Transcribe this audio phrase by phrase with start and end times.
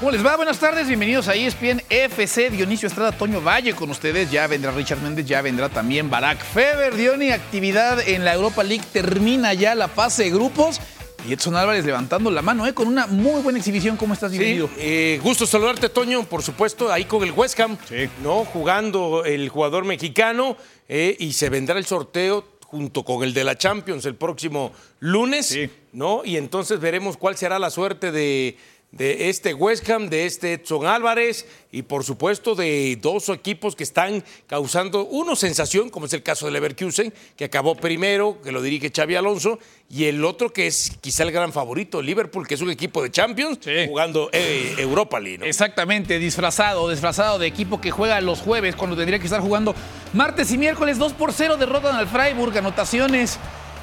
[0.00, 0.34] ¿Cómo les va?
[0.36, 2.48] Buenas tardes, bienvenidos a ESPN FC.
[2.48, 4.30] Dionisio Estrada, Toño Valle con ustedes.
[4.30, 6.96] Ya vendrá Richard Méndez, ya vendrá también Barack Feber.
[6.96, 8.82] Diony, actividad en la Europa League.
[8.94, 10.80] Termina ya la fase de grupos.
[11.28, 12.72] Y Edson Álvarez levantando la mano, ¿eh?
[12.72, 13.98] con una muy buena exhibición.
[13.98, 14.68] ¿Cómo estás, bienvenido?
[14.68, 18.08] Sí, eh, gusto saludarte, Toño, por supuesto, ahí con el West Ham, Sí.
[18.22, 18.46] ¿no?
[18.46, 20.56] Jugando el jugador mexicano
[20.88, 25.44] eh, y se vendrá el sorteo junto con el de la Champions el próximo lunes,
[25.48, 25.68] Sí.
[25.92, 26.22] ¿no?
[26.24, 28.56] Y entonces veremos cuál será la suerte de,
[28.92, 33.84] de este West Ham, de este Edson Álvarez y por supuesto de dos equipos que
[33.84, 38.60] están causando uno sensación, como es el caso del Leverkusen, que acabó primero, que lo
[38.60, 42.60] dirige Xavi Alonso, y el otro que es quizá el gran favorito, Liverpool, que es
[42.62, 43.86] un equipo de Champions, Sí.
[43.86, 45.38] jugando eh, Europa League.
[45.38, 45.44] ¿no?
[45.44, 49.72] Exactamente, disfrazado, disfrazado de equipo que juega los jueves cuando tendría que estar jugando
[50.14, 50.98] martes y miércoles.
[50.98, 53.38] 2 por 0 derrotan al Freiburg, anotaciones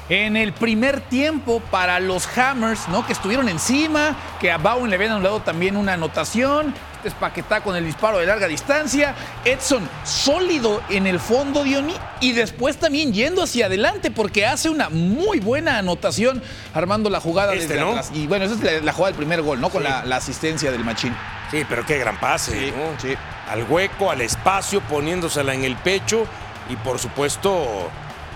[0.08, 3.06] en el primer tiempo para los Hammers, ¿no?
[3.06, 6.74] Que estuvieron encima, que a Bowen le habían anulado también una anotación.
[6.96, 9.14] Este es Paquetá con el disparo de larga distancia.
[9.44, 14.88] Edson sólido en el fondo, Diony, y después también yendo hacia adelante porque hace una
[14.88, 16.42] muy buena anotación
[16.74, 17.90] armando la jugada Este, desde ¿no?
[17.90, 18.10] atrás.
[18.14, 19.68] Y bueno, esa es la, la jugada del primer gol, ¿no?
[19.70, 19.88] Con Sí.
[19.88, 21.14] la, la asistencia del Machín.
[21.50, 22.98] Sí, pero qué gran pase, Sí, ¿no?
[23.00, 23.14] sí.
[23.48, 26.26] Al hueco, al espacio, poniéndosela en el pecho
[26.68, 27.90] y por supuesto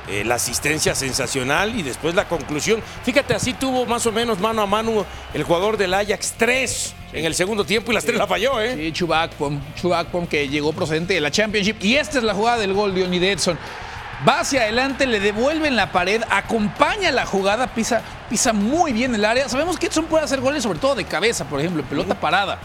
[0.08, 2.82] eh, la asistencia sensacional y después la conclusión.
[3.04, 7.24] Fíjate, así tuvo más o menos mano a mano el jugador del Ajax tres en
[7.24, 8.74] el segundo tiempo y las tres la falló, ¿eh?
[8.76, 11.76] Sí, Chubakpom, Chubakpom que llegó procedente de la Championship.
[11.80, 13.58] Y esta es la jugada del gol de Oni Edson.
[14.26, 19.24] Va hacia adelante, le devuelven la pared, acompaña la jugada, pisa, pisa muy bien el
[19.24, 19.48] área.
[19.48, 22.58] Sabemos que Edson puede hacer goles, sobre todo de cabeza, por ejemplo, en pelota parada.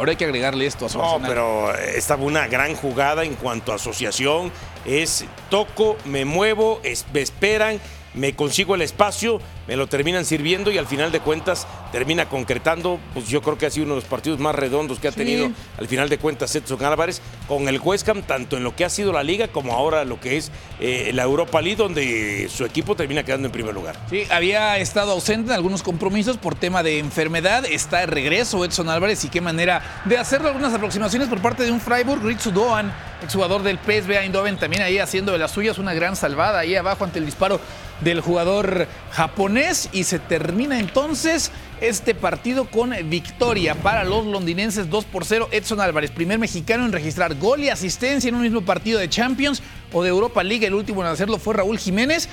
[0.00, 3.34] Ahora hay que agregarle esto a su No, pero esta fue una gran jugada en
[3.34, 4.50] cuanto a asociación.
[4.86, 7.78] Es toco, me muevo, es- me esperan,
[8.14, 12.98] me consigo el espacio, me lo terminan sirviendo y al final de cuentas termina concretando.
[13.14, 15.18] Pues yo creo que ha sido uno de los partidos más redondos que ha Sí.
[15.18, 18.84] tenido al final de cuentas Edson Álvarez con el West Ham, tanto en lo que
[18.84, 22.64] ha sido la liga como ahora lo que es eh, la Europa League, donde su
[22.64, 23.96] equipo termina quedando en primer lugar.
[24.10, 27.64] Sí, había estado ausente en algunos compromisos por tema de enfermedad.
[27.64, 30.48] Está de regreso Edson Álvarez y qué manera de hacerlo.
[30.48, 32.22] Algunas aproximaciones por parte de un Freiburg.
[32.24, 32.92] Ritsu Doan,
[33.22, 37.04] exjugador del PSV Eindhoven, también ahí haciendo de las suyas una gran salvada ahí abajo
[37.04, 37.60] ante el disparo
[38.00, 39.88] del jugador japonés.
[39.92, 41.50] Y se termina entonces
[41.80, 45.48] este partido con victoria para los londinenses 2 por 0.
[45.52, 49.62] Edson Álvarez, primer mexicano en registrar gol y asistencia en un mismo partido de Champions
[49.92, 50.66] o de Europa League.
[50.66, 52.28] El último en hacerlo fue Raúl Jiménez.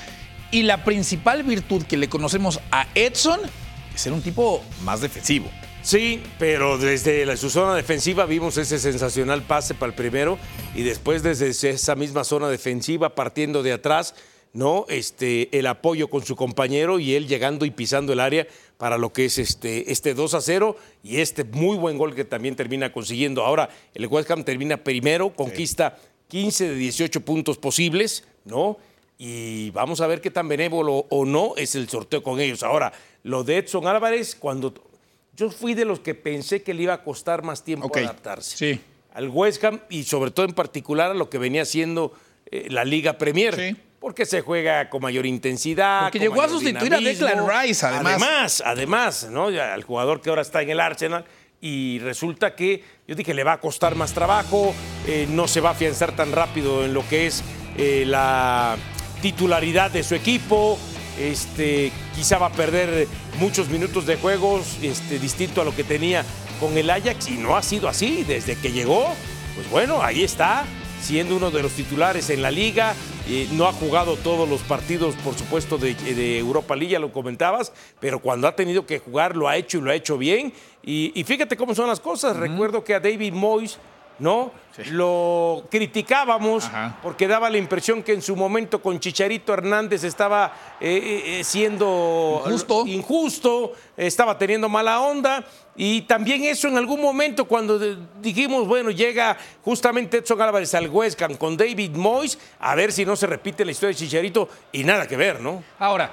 [0.50, 3.40] Y la principal virtud que le conocemos a Edson
[3.94, 5.50] es ser un tipo más defensivo.
[5.82, 10.38] Sí, pero desde la- su zona defensiva vimos ese sensacional pase para el primero
[10.74, 14.14] y después desde esa misma zona defensiva partiendo de atrás,
[14.52, 14.86] ¿no?
[14.88, 19.12] Este, el apoyo con su compañero y él llegando y pisando el área para lo
[19.12, 22.92] que es este, este 2 a 0 y este muy buen gol que también termina
[22.92, 23.44] consiguiendo.
[23.44, 25.98] Ahora el West Ham termina primero, conquista
[26.28, 28.78] 15 de 18 puntos posibles, ¿no?
[29.18, 32.62] Y vamos a ver qué tan benévolo o no es el sorteo con ellos.
[32.62, 32.92] Ahora,
[33.24, 34.72] lo de Edson Álvarez, cuando
[35.36, 38.80] yo fui de los que pensé que le iba a costar más tiempo adaptarse sí.
[39.12, 42.12] al West Ham y sobre todo en particular a lo que venía siendo
[42.50, 43.54] eh, la Liga Premier.
[43.54, 43.76] Sí.
[44.00, 46.02] Porque se juega con mayor intensidad.
[46.02, 47.00] Porque llegó a sustituir a.
[47.00, 48.12] Declan Rice, además.
[48.12, 49.50] Además, además, ¿no?
[49.50, 51.24] Ya, el jugador que ahora está en el Arsenal.
[51.60, 54.72] Y resulta que yo dije, le va a costar más trabajo,
[55.08, 57.42] eh, no se va a afianzar tan rápido en lo que es
[57.76, 58.76] eh, la
[59.22, 60.78] titularidad de su equipo.
[61.18, 63.08] Este, quizá va a perder
[63.40, 66.24] muchos minutos de juegos, este, distinto a lo que tenía
[66.60, 69.08] con el Ajax, y no ha sido así desde que llegó.
[69.56, 70.64] Pues bueno, ahí está,
[71.02, 72.94] siendo uno de los titulares en la liga.
[73.28, 77.12] Eh, no ha jugado todos los partidos, por supuesto, de, de Europa League, ya lo
[77.12, 80.52] comentabas, pero cuando ha tenido que jugar lo ha hecho y lo ha hecho bien.
[80.82, 82.36] Y, y fíjate cómo son las cosas.
[82.36, 83.78] Recuerdo que a David Moyes,
[84.18, 84.52] ¿no?
[84.90, 86.98] Lo criticábamos Ajá.
[87.02, 92.42] porque daba la impresión que en su momento con Chicharito Hernández estaba eh, eh, siendo
[92.46, 92.86] Injusto.
[92.86, 95.44] injusto, estaba teniendo mala onda.
[95.74, 97.78] Y también eso en algún momento cuando
[98.20, 103.04] dijimos, bueno, llega justamente Edson Álvarez al West Ham con David Moyes, a ver si
[103.04, 105.62] no se repite la historia de Chicharito y nada que ver, ¿no?
[105.78, 106.10] Ahora,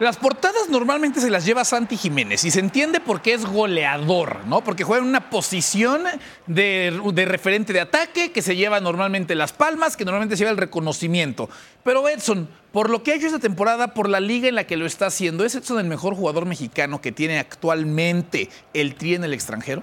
[0.00, 4.46] las portadas normalmente se las lleva Santi Jiménez y se entiende por qué es goleador,
[4.46, 4.64] ¿no?
[4.64, 6.04] Porque juega en una posición
[6.46, 10.52] de, de referente de ataque que se lleva normalmente las palmas, que normalmente se lleva
[10.52, 11.50] el reconocimiento.
[11.84, 14.78] Pero Edson, por lo que ha hecho esta temporada, por la liga en la que
[14.78, 19.24] lo está haciendo, ¿es Edson el mejor jugador mexicano que tiene actualmente el tri en
[19.24, 19.82] el extranjero?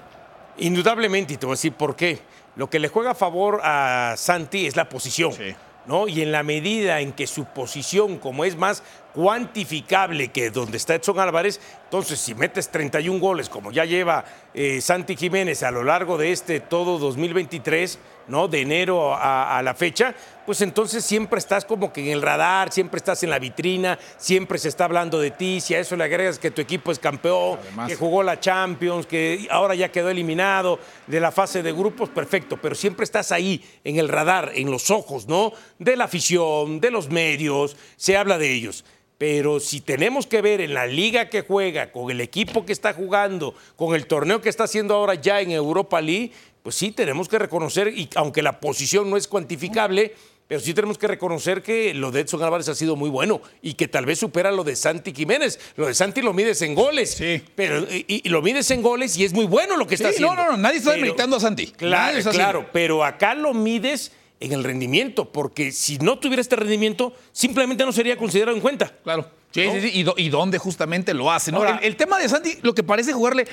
[0.58, 2.18] Indudablemente, y te voy a decir por qué.
[2.56, 5.32] Lo que le juega a favor a Santi es la posición.
[5.32, 5.54] Sí.
[5.88, 6.06] ¿no?
[6.06, 8.82] Y en la medida en que su posición, como es más
[9.14, 14.24] cuantificable que donde está Edson Álvarez, entonces si metes 31 goles como ya lleva
[14.54, 18.46] eh, Santi Jiménez a lo largo de este todo 2023, ¿no?
[18.46, 20.14] De enero a, la fecha,
[20.44, 24.58] pues entonces siempre estás como que en el radar, siempre estás en la vitrina, siempre
[24.58, 27.58] se está hablando de ti, si a eso le agregas que tu equipo es campeón,
[27.86, 32.58] que jugó la Champions, que ahora ya quedó eliminado de la fase de grupos, perfecto,
[32.60, 35.52] pero siempre estás ahí en el radar, en los ojos, ¿no?
[35.78, 38.84] De la afición, de los medios, se habla de ellos.
[39.18, 42.94] Pero si tenemos que ver en la liga que juega, con el equipo que está
[42.94, 46.30] jugando, con el torneo que está haciendo ahora ya en Europa League,
[46.62, 50.14] pues sí tenemos que reconocer, y aunque la posición no es cuantificable,
[50.46, 53.74] pero sí tenemos que reconocer que lo de Edson Álvarez ha sido muy bueno y
[53.74, 55.60] que tal vez supera lo de Santi Jiménez.
[55.76, 57.10] Lo de Santi lo mides en goles.
[57.10, 57.42] Sí.
[57.54, 60.34] Pero, y, lo mides en goles y es muy bueno lo que está haciendo.
[60.34, 61.66] No, no, no, nadie está demeritando a Santi.
[61.66, 67.12] Claro, claro, pero acá lo mides en el rendimiento, porque si no tuviera este rendimiento,
[67.32, 68.92] simplemente no sería considerado en cuenta.
[69.02, 69.30] Claro.
[69.50, 70.04] Sí, sí, sí.
[70.16, 71.50] Y, dónde justamente lo hace.
[71.50, 71.64] ¿no?
[71.64, 73.46] el, tema de Santi, lo que parece jugarle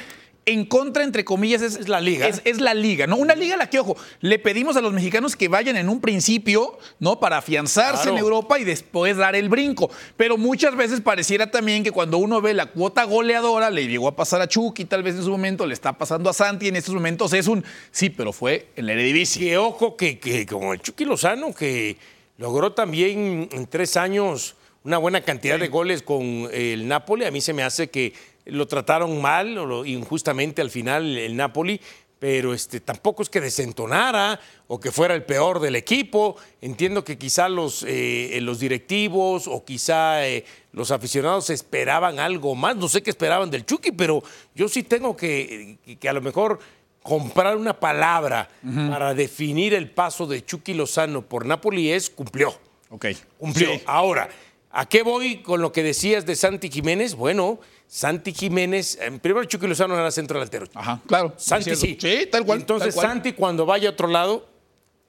[0.45, 2.27] en contra, entre comillas, es, la liga.
[2.27, 3.17] Es, la liga, ¿no?
[3.17, 5.99] Una liga a la que, ojo, le pedimos a los mexicanos que vayan en un
[5.99, 7.19] principio, ¿no?
[7.19, 9.89] Para afianzarse en Europa y después dar el brinco.
[10.17, 14.15] Pero muchas veces pareciera también que cuando uno ve la cuota goleadora, le llegó a
[14.15, 16.93] pasar a Chucky, tal vez en su momento le está pasando a Santi, en estos
[16.93, 19.49] momentos es un sí, pero fue en la Eredivisie.
[19.49, 21.97] Que ojo, que, que como el Chucky Lozano, que
[22.37, 27.41] logró también en tres años una buena cantidad de goles con el Napoli, a mí
[27.41, 28.13] se me hace que
[28.45, 31.79] lo trataron mal o injustamente al final el Napoli,
[32.19, 36.37] pero este, tampoco es que desentonara o que fuera el peor del equipo.
[36.61, 42.75] Entiendo que quizá los, eh, los directivos o quizá eh, los aficionados esperaban algo más.
[42.77, 44.23] No sé qué esperaban del Chucky, pero
[44.55, 46.59] yo sí tengo que, que a lo mejor
[47.03, 48.49] comprar una palabra
[48.89, 52.51] para definir el paso de Chucky Lozano por Napoli es cumplió.
[52.89, 53.05] Ok.
[53.37, 53.69] Cumplió.
[53.85, 54.27] Ahora,
[54.75, 57.15] ¿a qué voy con lo que decías de Santi Jiménez?
[57.15, 60.67] Bueno, Santi Jiménez, primero Chucky Lozano era centro delantero.
[60.73, 61.33] Ajá, claro.
[61.37, 61.97] Santi sí.
[61.99, 62.59] Sí, tal cual.
[62.59, 64.47] Entonces Santi cuando vaya a otro lado,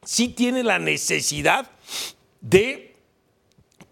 [0.04, 1.68] sí tiene la necesidad
[2.40, 2.94] de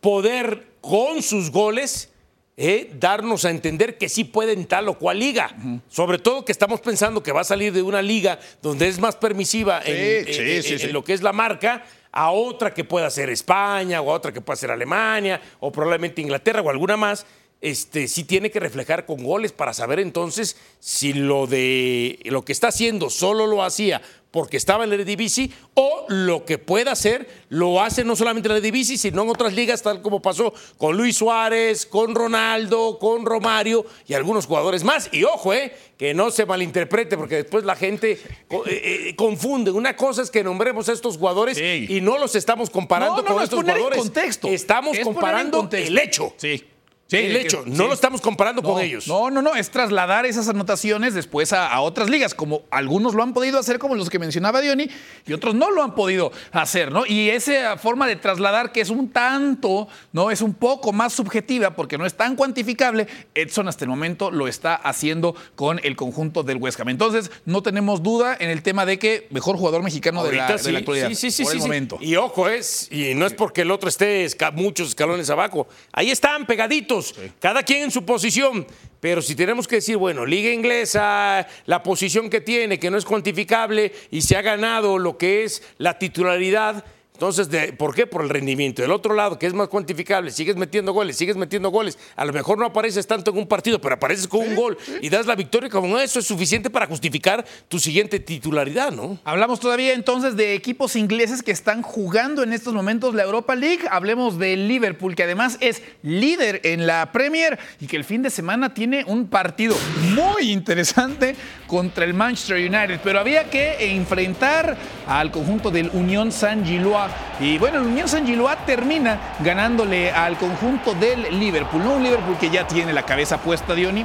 [0.00, 2.10] poder con sus goles
[2.56, 5.56] eh, darnos a entender que sí puede en tal o cual liga.
[5.88, 9.16] Sobre todo que estamos pensando que va a salir de una liga donde es más
[9.16, 11.84] permisiva en, lo que es la marca
[12.16, 16.22] a otra que pueda ser España o a otra que pueda ser Alemania o probablemente
[16.22, 17.26] Inglaterra o alguna más
[17.60, 22.52] este, sí tiene que reflejar con goles para saber entonces si lo de lo que
[22.52, 24.00] está haciendo solo lo hacía
[24.34, 28.54] porque estaba en la Eredivisie o lo que pueda hacer lo hace no solamente en
[28.54, 33.24] la Eredivisie sino en otras ligas tal como pasó con Luis Suárez, con Ronaldo, con
[33.24, 37.76] Romario y algunos jugadores más y ojo, eh, que no se malinterprete porque después la
[37.76, 38.18] gente
[38.50, 39.70] eh, eh, confunde.
[39.70, 43.60] Una cosa es que nombremos a estos jugadores y no los estamos comparando con estos
[43.60, 44.00] jugadores.
[44.00, 44.48] contexto.
[44.48, 46.34] Estamos comparando el hecho.
[46.38, 46.64] Sí
[47.10, 49.06] el hecho, no lo estamos comparando con ellos.
[49.06, 53.34] No, no, no, es trasladar esas anotaciones después a, otras ligas, como algunos lo han
[53.34, 54.88] podido hacer, como los que mencionaba Diony,
[55.26, 57.04] y otros no lo han podido hacer, ¿no?
[57.06, 60.30] Y esa forma de trasladar que es un tanto, ¿no?
[60.30, 64.48] Es un poco más subjetiva porque no es tan cuantificable, Edson hasta el momento lo
[64.48, 66.88] está haciendo con el conjunto del West Ham.
[66.88, 71.08] Entonces, no tenemos duda en el tema de que mejor jugador mexicano de la, actualidad.
[71.08, 71.98] Sí, sí, sí, por el momento.
[72.00, 75.66] Y ojo, es, y no es porque el otro esté muchos escalones abajo.
[75.92, 76.93] Ahí están pegaditos
[77.40, 78.66] cada quien en su posición.
[79.00, 83.04] Pero si tenemos que decir, bueno, liga inglesa, la posición que tiene, que no es
[83.04, 86.84] cuantificable y se ha ganado lo que es la titularidad,
[87.16, 88.08] entonces, ¿por qué?
[88.08, 88.82] Por el rendimiento.
[88.82, 91.96] Del otro lado, que es más cuantificable, sigues metiendo goles, sigues metiendo goles.
[92.16, 95.08] A lo mejor no apareces tanto en un partido, pero apareces con un gol y
[95.10, 99.16] das la victoria como eso es suficiente para justificar tu siguiente titularidad, ¿no?
[99.22, 103.84] Hablamos todavía entonces de equipos ingleses que están jugando en estos momentos la Europa League.
[103.92, 108.30] Hablemos de Liverpool, que además es líder en la Premier y que el fin de
[108.30, 109.76] semana tiene un partido
[110.16, 111.36] muy interesante
[111.68, 112.98] contra el Manchester United.
[113.04, 117.03] Pero había que enfrentar al conjunto del Unión San Gilois
[117.40, 121.82] y bueno, el Unión San Giloa termina ganándole al conjunto del Liverpool.
[121.82, 124.04] No un Liverpool que ya tiene la cabeza puesta, Diony,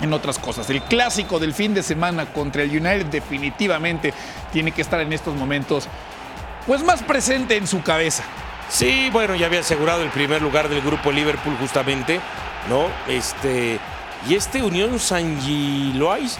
[0.00, 0.68] en otras cosas.
[0.70, 4.12] El clásico del fin de semana contra el United definitivamente
[4.52, 5.88] tiene que estar en estos momentos
[6.66, 8.22] pues más presente en su cabeza.
[8.68, 12.20] Sí, bueno, ya había asegurado el primer lugar del grupo Liverpool justamente,
[12.68, 12.86] ¿no?
[13.06, 13.78] Este
[14.28, 16.38] y este Unión San Gilois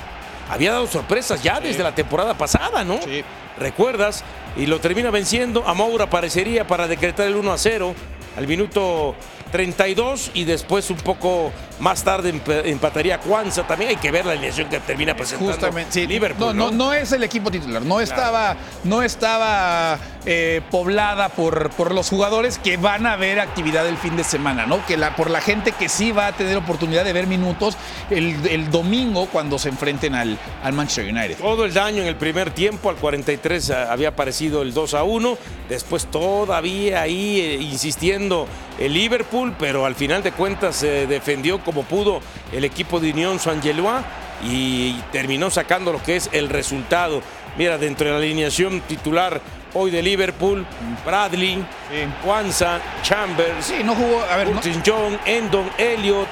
[0.53, 3.01] había dado sorpresas ya desde la temporada pasada, ¿no?
[3.03, 3.25] Sí.
[3.59, 4.25] ¿Recuerdas?
[4.57, 5.67] y lo termina venciendo.
[5.67, 7.95] Amoura aparecería para decretar el 1 a 0
[8.37, 9.15] al minuto
[9.53, 13.65] 32 y después un poco más tarde emp- empataría Kwanza.
[13.67, 16.07] También hay que ver la alineación que termina presentando Justamente, sí.
[16.07, 16.57] Liverpool.
[16.57, 16.87] no, ¿no?
[16.87, 22.59] no, es el equipo titular, no estaba, no estaba eh, poblada por, por los jugadores
[22.59, 24.85] que van a ver actividad el fin de semana, ¿no?
[24.87, 27.77] Que la, por la gente que sí va a tener oportunidad de ver minutos
[28.11, 31.37] el, el domingo cuando se enfrenten al, al Manchester United.
[31.39, 35.37] Todo el daño en el primer tiempo, al 43 había aparecido el 2 a 1,
[35.69, 38.47] después todavía ahí eh, insistiendo
[38.79, 42.21] el Liverpool, pero al final de cuentas se defendió como pudo
[42.53, 44.05] el equipo de Unión Saint-Gillois
[44.45, 47.23] y terminó sacando lo que es el resultado.
[47.59, 49.41] Mira, dentro de la alineación titular
[49.75, 50.67] hoy de Liverpool,
[51.05, 52.65] Bradley, Sí.
[53.03, 56.29] Chambers, Sí, no jugó, a ver, no, Curtis John, Endon, Elliott,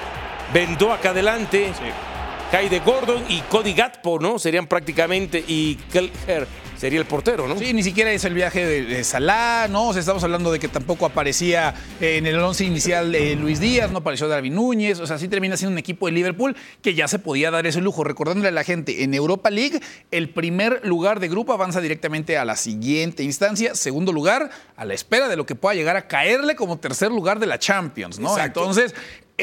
[0.52, 1.72] Vendó acá adelante.
[2.50, 4.38] Kaide Gordon y Cody Gatpo, ¿no?
[4.40, 6.48] Serían prácticamente, y Kelher
[6.80, 7.58] sería el portero, ¿no?
[7.58, 9.88] Sí, ni siquiera es el viaje de, de Salah, ¿no?
[9.88, 13.90] O sea, estamos hablando de que tampoco aparecía eh, en el once inicial Luis Díaz,
[13.90, 17.06] no apareció Darwin Núñez, o sea, sí termina siendo un equipo de Liverpool que ya
[17.06, 18.02] se podía dar ese lujo.
[18.02, 19.78] Recordándole a la gente, en Europa League,
[20.10, 24.94] el primer lugar de grupo avanza directamente a la siguiente instancia, segundo lugar, a la
[24.94, 28.30] espera de lo que pueda llegar a caerle como tercer lugar de la Champions, ¿no?
[28.30, 28.60] Exacto.
[28.60, 28.94] Entonces,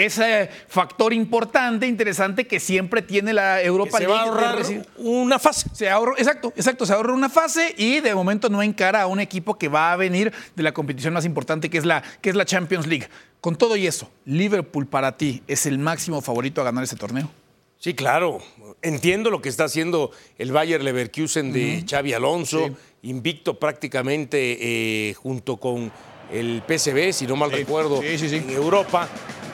[0.06, 4.14] ese factor importante, interesante que siempre tiene la Que Europa se League.
[4.14, 4.66] va a ahorrar
[4.98, 5.70] una fase.
[5.74, 9.20] se ahorró, exacto, exacto, se ahorró una fase y de momento no encara a un
[9.20, 12.36] equipo que va a venir de la competición más importante que es la, que es
[12.36, 13.08] la Champions League.
[13.42, 17.30] Con todo y eso, Liverpool para ti es el máximo favorito a ganar ese torneo.
[17.80, 18.40] Sí, claro.
[18.82, 22.72] Entiendo lo que está haciendo el Bayer Leverkusen de Xavi Alonso,
[23.04, 24.58] invicto prácticamente
[25.10, 25.92] eh, junto con
[26.32, 28.36] el PSV, si no mal Sí, recuerdo, sí, sí, sí.
[28.38, 29.08] en Europa.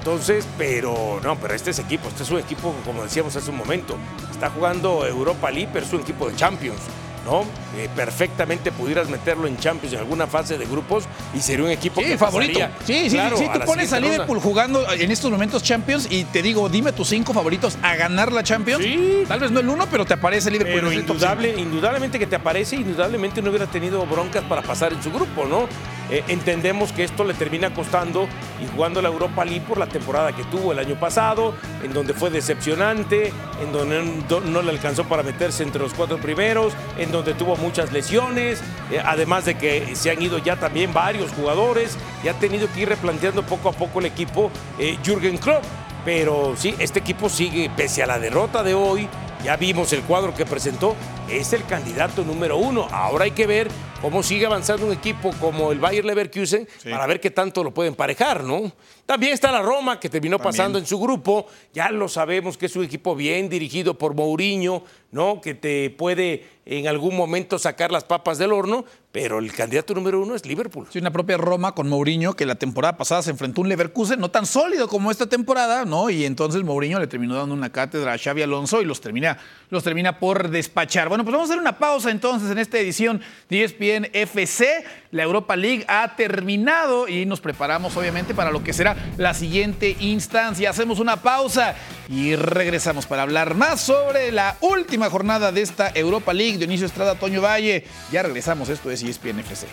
[0.04, 3.56] Entonces, pero no, pero este es equipo, este es un equipo, como decíamos hace un
[3.56, 3.96] momento,
[4.30, 6.82] está jugando Europa League, pero es un equipo de Champions.
[7.26, 7.42] ¿No?
[7.78, 12.02] Eh, perfectamente pudieras meterlo en Champions en alguna fase de grupos y sería un equipo
[12.02, 12.60] Sí, que favorito.
[12.60, 13.48] pasaría, Sí, sí, claro, sí.
[13.52, 17.34] Tú pones a Liverpool jugando en estos momentos Champions y te digo, dime tus cinco
[17.34, 18.84] favoritos a ganar la Champions.
[18.84, 19.24] Sí.
[19.28, 20.82] Tal vez no el uno, pero te aparece Liverpool.
[20.82, 25.12] Pero indudable, indudablemente que te aparece, indudablemente no hubiera tenido broncas para pasar en su
[25.12, 25.68] grupo, ¿no?
[26.12, 28.28] Eh, entendemos que esto le termina costando
[28.62, 32.14] y jugando la Europa League por la temporada que tuvo el año pasado, en donde
[32.14, 33.32] fue decepcionante,
[33.64, 37.56] en donde no, no le alcanzó para meterse entre los cuatro primeros, en donde tuvo
[37.56, 38.60] muchas lesiones,
[38.92, 42.82] eh, además de que se han ido ya también varios jugadores y ha tenido que
[42.82, 45.64] ir replanteando poco a poco el equipo eh, Jürgen Klopp.
[46.04, 49.08] Pero sí, este equipo sigue, pese a la derrota de hoy,
[49.44, 50.96] ya vimos el cuadro que presentó,
[51.30, 52.88] es el candidato número uno.
[52.92, 53.70] Ahora hay que ver
[54.02, 57.90] cómo sigue avanzando un equipo como el Bayer Leverkusen para ver qué tanto lo puede
[57.90, 58.72] emparejar, ¿no?
[59.06, 61.48] También está la Roma, que terminó pasando en su grupo.
[61.74, 65.42] Ya lo sabemos que es un equipo bien dirigido por Mourinho, ¿no?
[65.42, 70.22] Que te puede en algún momento sacar las papas del horno, pero el candidato número
[70.22, 70.88] uno es Liverpool.
[70.90, 74.20] Sí, una propia Roma con Mourinho, que la temporada pasada se enfrentó a un Leverkusen
[74.20, 76.10] no tan sólido como esta temporada, ¿no?
[76.10, 79.38] Y entonces Mourinho le terminó dando una cátedra a Xavi Alonso y los termina,
[79.70, 81.10] los termina por despachar.
[81.14, 84.84] Bueno, pues vamos a hacer una pausa entonces en esta edición de ESPN FC.
[85.12, 89.96] La Europa League ha terminado y nos preparamos obviamente para lo que será la siguiente
[90.00, 90.72] instancia.
[90.72, 91.76] Hacemos una pausa
[92.10, 96.58] y regresamos para hablar más sobre la última jornada de esta Europa League.
[96.58, 97.86] Dionisio Estrada, Toño Valle.
[98.12, 99.68] Ya regresamos, esto es ESPN FC.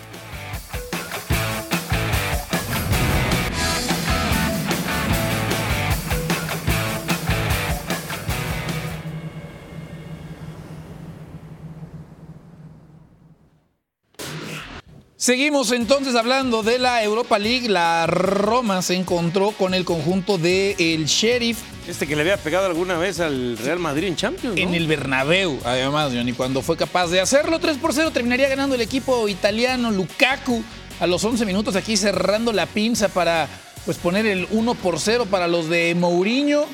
[15.20, 17.68] Seguimos entonces hablando de la Europa League.
[17.68, 22.64] La Roma se encontró con el conjunto del el Sheriff Este que le había pegado
[22.64, 24.62] alguna vez al Real Madrid en Champions, ¿no?
[24.62, 28.74] en el Bernabéu, además, Johnny, cuando fue capaz de hacerlo 3 por 0, terminaría ganando
[28.74, 30.64] el equipo italiano Lukaku
[31.00, 33.46] a los 11 minutos aquí cerrando la pinza para
[33.84, 36.64] pues poner el 1 por 0 para los de Mourinho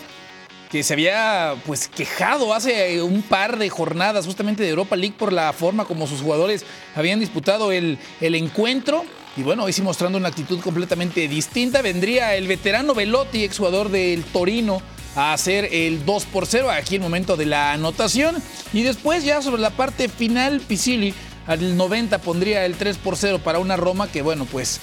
[0.77, 5.33] que se había pues quejado hace un par de jornadas justamente de Europa League por
[5.33, 9.03] la forma como sus jugadores habían disputado el, el encuentro.
[9.39, 11.81] Y bueno, hoy sí mostrando una actitud completamente distinta.
[11.81, 14.83] Vendría el veterano Velotti, exjugador del Torino,
[15.15, 18.37] a hacer el 2 por 0 aquí en el momento de la anotación.
[18.75, 21.15] Y después ya sobre la parte final, Pisili
[21.47, 24.83] al 90 pondría el 3 por 0 para una Roma que bueno, pues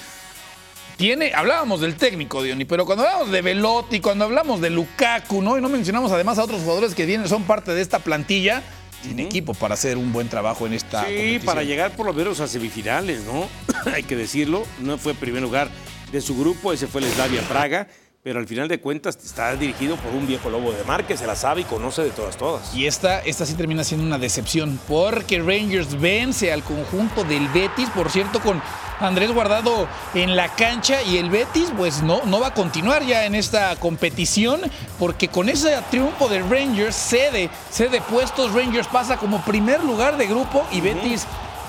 [0.97, 5.57] tiene, hablábamos del técnico, Diony, pero cuando hablamos de Velotti, cuando hablamos de Lukaku, ¿no?
[5.57, 8.61] Y no mencionamos además a otros jugadores que vienen, son parte de esta plantilla,
[9.01, 11.45] tiene equipo para hacer un buen trabajo en esta Sí, competición.
[11.45, 13.49] para llegar por lo menos a semifinales, ¿no?
[13.93, 14.63] Hay que decirlo.
[14.79, 15.69] No fue primer lugar
[16.11, 17.87] de su grupo, ese fue el Slavia Praga.
[18.23, 21.27] Pero al final de cuentas está dirigido por un viejo lobo de mar que se
[21.27, 22.73] la sabe y conoce de todas, todas.
[22.73, 27.89] Y esta, esta sí termina siendo una decepción, porque Rangers vence al conjunto del Betis,
[27.89, 28.61] por cierto, con
[29.01, 33.25] Andrés Guardado en la cancha y el Betis pues no, no va a continuar ya
[33.25, 34.61] en esta competición
[34.97, 40.27] porque con ese triunfo de Rangers cede, cede puestos, Rangers pasa como primer lugar de
[40.27, 41.25] grupo y Betis,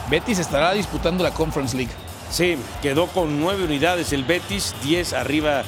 [0.09, 1.93] Betis estará disputando la Conference League.
[2.31, 5.65] Sí, quedó con nueve unidades el Betis, 10 arriba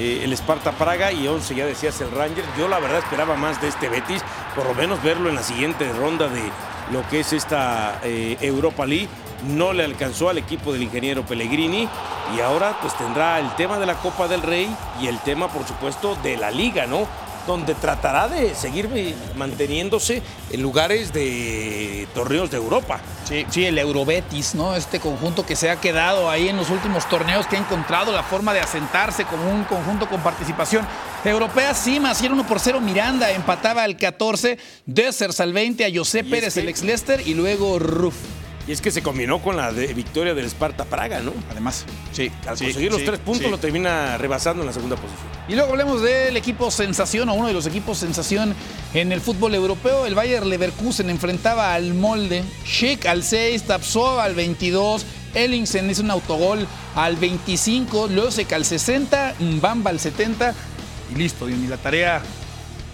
[0.00, 2.44] eh, el Sparta Praga y 11 ya decías el Ranger.
[2.58, 4.22] Yo la verdad esperaba más de este Betis,
[4.56, 6.42] por lo menos verlo en la siguiente ronda de
[6.90, 9.08] lo que es esta eh, Europa League
[9.44, 11.88] no le alcanzó al equipo del ingeniero Pellegrini
[12.36, 14.68] y ahora pues tendrá el tema de la Copa del Rey
[15.00, 17.06] y el tema por supuesto de la liga, ¿no?
[17.46, 18.88] Donde tratará de seguir
[19.36, 23.00] manteniéndose en lugares de torneos de Europa.
[23.24, 24.76] Sí, sí, el Eurobetis, ¿no?
[24.76, 28.22] Este conjunto que se ha quedado ahí en los últimos torneos, que ha encontrado la
[28.22, 30.86] forma de asentarse como un conjunto con participación
[31.24, 31.74] europea.
[31.74, 36.56] Sí, más 1 por 0 Miranda empataba al 14, Dessers al 20 a José Pérez,
[36.56, 38.39] el ex Leicester y luego Ruf.
[38.66, 41.32] Y es que se combinó con la victoria del Sparta Praga, ¿no?
[41.50, 42.30] Además, sí.
[42.46, 45.26] Al conseguir los tres puntos lo termina rebasando en la segunda posición.
[45.48, 48.54] Y luego hablemos del equipo sensación o uno de los equipos sensación
[48.94, 50.06] en el fútbol europeo.
[50.06, 56.10] El Bayer Leverkusen enfrentaba al Molde, Schick al 6, Tapsova al 22, Ellingsen hizo un
[56.10, 60.54] autogol al 25, Losek al 60, Mbamba al 70
[61.12, 62.22] y listo, y la tarea,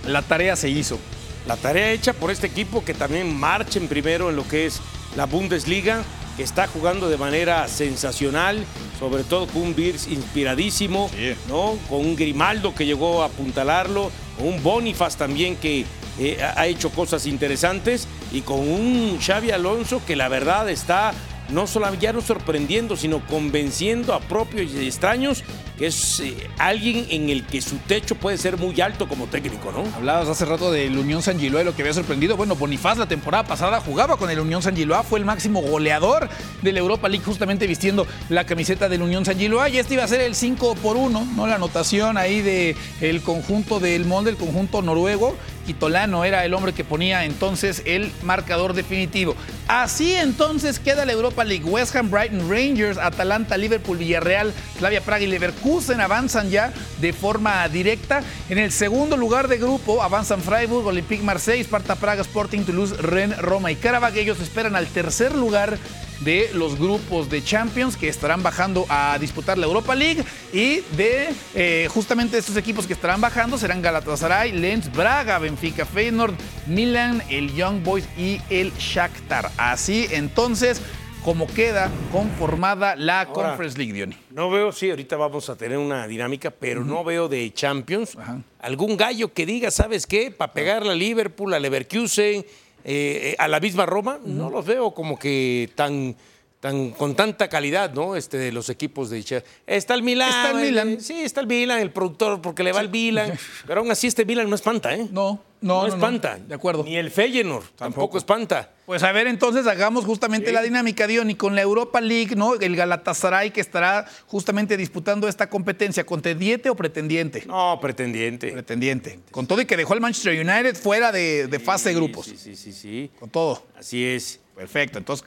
[0.07, 0.99] la tarea se hizo.
[1.47, 4.81] La tarea hecha por este equipo que también marcha en primero en lo que es
[5.17, 6.05] la Bundesliga,
[6.37, 8.65] que está jugando de manera sensacional,
[8.99, 11.11] sobre todo con un Birs inspiradísimo,
[11.49, 11.79] ¿no?
[11.89, 15.87] Con un Grimaldo que llegó a apuntalarlo, con un Bonifaz también que
[16.19, 21.13] eh, ha hecho cosas interesantes y con un Xavi Alonso que la verdad está
[21.51, 25.45] no solo no sorprendiendo, sino convenciendo a propios y extraños
[25.79, 29.73] que es eh, alguien en el que su techo puede ser muy alto como técnico,
[29.73, 29.85] ¿no?
[29.95, 32.37] Hablabas hace rato del Unión San Giloa, lo que había sorprendido.
[32.37, 36.29] Bueno, Bonifaz la temporada pasada jugaba con el Unión San Giloa, fue el máximo goleador
[36.63, 40.05] de la Europa League, justamente vistiendo la camiseta del Unión San Giloa, y este iba
[40.05, 41.47] a ser el 5 por 1, ¿no?
[41.47, 45.37] La anotación ahí del el conjunto del molde, el conjunto noruego,
[45.67, 49.35] y Tolano era el hombre que ponía entonces el marcador definitivo.
[49.69, 51.65] Así entonces queda la Europa League.
[51.65, 57.69] West Ham, Brighton, Rangers, Atalanta, Liverpool, Villarreal, Slavia Praga y Leverkusen avanzan ya de forma
[57.69, 58.23] directa.
[58.49, 63.39] En el segundo lugar de grupo avanzan Freiburg, Olympique Marseille, Sparta Praga, Sporting Toulouse, Rennes,
[63.39, 64.17] Roma y Karabakh.
[64.17, 65.79] Ellos esperan al tercer lugar
[66.21, 71.29] de los grupos de Champions que estarán bajando a disputar la Europa League y de
[71.55, 76.35] eh, justamente estos equipos que estarán bajando serán Galatasaray, Lens, Braga, Benfica, Feyenoord,
[76.67, 79.51] Milan, el Young Boys y el Shakhtar.
[79.57, 80.81] Así entonces
[81.27, 84.17] como queda conformada la Conference League, Diony.
[84.31, 88.17] No veo, sí, ahorita vamos a tener una dinámica, pero no veo de Champions
[88.61, 90.31] algún gallo que diga, ¿sabes qué?
[90.31, 92.47] Para pegarle a Liverpool, a Leverkusen,
[92.89, 96.15] eh, a la misma Roma, no los veo como que tan,
[96.61, 98.15] tan con tanta calidad, ¿no?
[98.15, 100.29] Este, de los equipos de Está el Milan.
[100.29, 101.01] Está el Milan.
[101.01, 103.37] sí, está el Milan, el productor, porque le va el Milan.
[103.67, 105.09] Pero aún así este Milan no espanta, ¿eh?
[105.11, 106.39] No, no, no espanta.
[106.39, 106.85] de acuerdo.
[106.85, 108.71] Ni el Feyenoord tampoco espanta.
[108.87, 112.55] Pues a ver, entonces hagamos justamente la dinámica, Dion, y con la Europa League, ¿no?
[112.55, 117.45] El Galatasaray que estará justamente disputando esta competencia, ¿contendiente o pretendiente?
[117.47, 118.53] No, pretendiente.
[118.53, 119.19] Pretendiente.
[119.33, 122.27] Con todo y que dejó al Manchester United fuera de, fase de grupos.
[122.27, 123.11] Sí, sí, sí, sí.
[123.19, 123.67] Con todo.
[123.77, 124.41] Así es.
[124.57, 125.23] Perfecto, entonces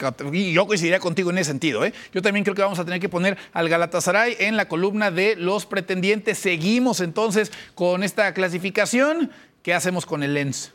[0.52, 1.84] yo coincidiría contigo en ese sentido.
[1.84, 1.92] ¿eh?
[2.12, 5.36] Yo también creo que vamos a tener que poner al Galatasaray en la columna de
[5.36, 6.36] los pretendientes.
[6.36, 9.30] Seguimos entonces con esta clasificación.
[9.62, 10.72] ¿Qué hacemos con el Lens?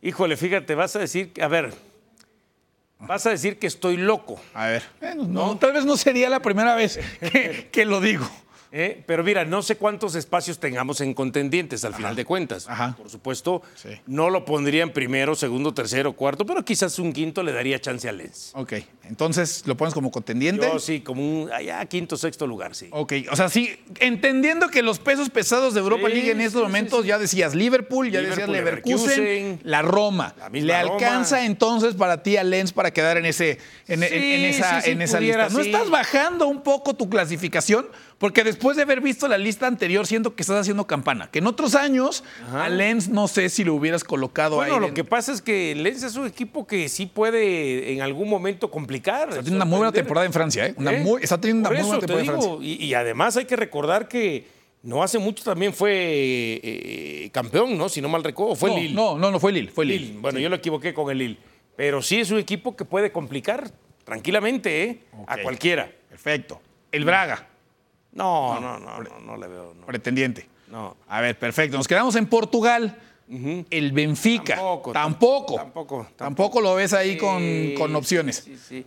[0.00, 1.72] Híjole, fíjate, vas a decir, a ver,
[3.06, 4.40] Vas a decir que estoy loco.
[4.54, 4.84] A ver,
[5.16, 7.00] no, tal vez no sería la primera vez
[7.72, 8.28] que, lo digo.
[8.74, 9.02] ¿Eh?
[9.06, 12.66] Pero mira, no sé cuántos espacios tengamos en contendientes al final de cuentas.
[12.96, 13.60] Por supuesto,
[14.06, 18.08] no lo pondría en primero, segundo, tercero, cuarto, pero quizás un quinto le daría chance
[18.08, 18.52] a Lens.
[18.54, 18.72] Ok,
[19.04, 20.66] entonces lo pones como contendiente.
[20.72, 22.88] Yo sí, como un allá quinto, sexto lugar, sí.
[22.92, 27.04] Ok, o sea, sí, entendiendo que los pesos pesados de Europa League en estos momentos,
[27.04, 30.34] ya decías Liverpool, ya decías Leverkusen, la Roma.
[30.50, 35.20] ¿Le alcanza entonces para ti a Lens para quedar en, ese, en, esa, en esa
[35.20, 35.50] lista?
[35.50, 37.86] ¿No estás bajando un poco tu clasificación?
[38.22, 41.28] Porque después de haber visto la lista anterior, siento que estás haciendo campana.
[41.28, 44.70] Que en otros años, a Lens no sé si lo hubieras colocado ahí.
[44.70, 48.30] Bueno, lo que pasa es que Lens es un equipo que sí puede en algún
[48.30, 49.30] momento complicar.
[49.30, 50.74] Está teniendo una muy buena temporada en Francia, ¿eh?
[50.78, 51.14] ¿Eh?
[51.20, 52.58] está teniendo una muy buena temporada en Francia.
[52.60, 54.46] Y, además hay que recordar que
[54.84, 57.88] no hace mucho también fue eh, campeón, ¿no?
[57.88, 58.94] Si no mal recuerdo, fue no, Lille.
[58.94, 60.14] No, no, no fue Lille, fue Lille.
[60.20, 61.38] Bueno, yo lo equivoqué con el Lille.
[61.74, 63.68] Pero sí es un equipo que puede complicar
[64.04, 65.00] tranquilamente, ¿eh?
[65.26, 65.90] A cualquiera.
[66.08, 66.60] Perfecto.
[66.92, 67.48] El Braga.
[68.12, 69.74] No, no, no, no, no, le veo.
[69.86, 70.48] Pretendiente.
[70.68, 70.96] No.
[71.08, 71.76] A ver, perfecto.
[71.76, 72.98] Nos quedamos en Portugal.
[73.70, 74.56] El Benfica.
[74.56, 75.54] Tampoco, Tampoco.
[75.56, 78.36] tampoco, Tampoco lo ves ahí con, Sí, con opciones.
[78.44, 78.84] Sí, sí.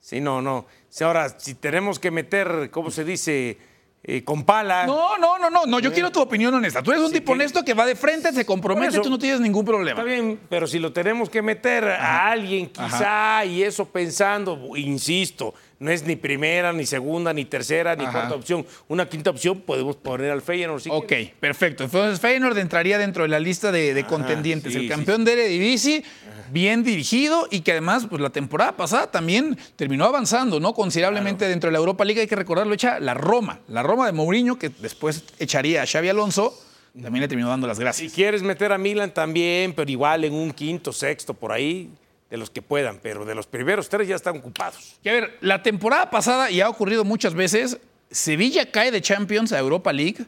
[0.00, 0.66] Sí, no, no.
[0.90, 3.56] Si ahora, si tenemos que meter, ¿cómo se dice?
[4.04, 4.86] Eh, con pala.
[4.86, 5.80] No, no, no, no, no.
[5.80, 6.82] Yo quiero tu opinión honesta.
[6.82, 9.10] Tú eres un Sí, tipo que- honesto que va de frente, se compromete, eso- tú
[9.10, 10.00] no tienes ningún problema.
[10.00, 15.52] Está bien, pero si lo tenemos que meter a alguien quizá y eso pensando, insisto,
[15.80, 18.12] no es ni primera, ni segunda, ni tercera, ni Ajá.
[18.12, 18.66] cuarta opción.
[18.88, 20.80] Una quinta opción podemos poner al Feyenoord.
[20.80, 21.30] si Ok, quieres.
[21.38, 21.84] perfecto.
[21.84, 24.72] Entonces Feyenoord entraría dentro de la lista de, de contendientes.
[24.72, 26.02] sí, el sí, campeón de Eredivisie,
[26.50, 30.72] bien dirigido y que además, pues la temporada pasada también terminó avanzando, ¿no?
[30.74, 32.20] Considerablemente dentro de la Europa League.
[32.22, 33.60] Hay que recordarlo, echa la Roma.
[33.68, 36.58] La Roma de Mourinho, que después echaría a Xavi Alonso,
[37.00, 38.12] también le terminó dando las Si gracias.
[38.12, 41.90] quieres meter a Milan también, pero igual en un quinto, sexto, por ahí,
[42.30, 44.98] de los que puedan, pero de los primeros tres ya están ocupados.
[45.02, 47.78] Y a ver, la temporada pasada, y ha ocurrido muchas veces,
[48.10, 50.24] Sevilla cae de Champions a Europa League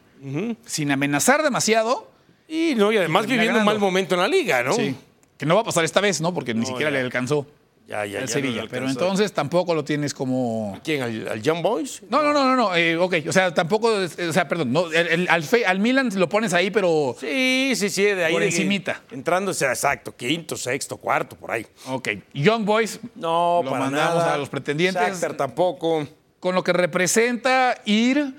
[0.65, 2.09] sin amenazar demasiado.
[2.47, 4.73] Y, no, y además viviendo un mal momento en la liga, ¿no?
[4.73, 4.95] Sí.
[5.37, 6.33] Que no va a pasar esta vez, ¿no?
[6.33, 6.97] Porque ni siquiera ya.
[6.97, 7.47] le alcanzó
[7.91, 8.33] Ya, ya, al ya.
[8.33, 8.61] Sevilla.
[8.63, 10.79] no pero entonces tampoco lo tienes como.
[10.83, 11.01] ¿Quién?
[11.01, 12.01] ¿Al, al Young Boys?
[12.09, 12.73] No, no, no, no, no.
[12.75, 13.89] eh, ok, o sea, tampoco.
[13.89, 14.71] O sea, perdón.
[14.71, 17.15] No, el- el- al, Fe- al Milan lo pones ahí, pero.
[17.19, 18.33] Sí, sí, sí, de ahí.
[18.33, 19.01] Por encimita.
[19.11, 21.65] Entrando, o sea, exacto, quinto, sexto, cuarto, por ahí.
[21.87, 22.09] Ok.
[22.33, 24.33] Young Boys, No, Lo para mandamos nada.
[24.35, 25.03] a los pretendientes.
[25.03, 26.07] Shakhtar tampoco.
[26.39, 28.33] con lo que representa ir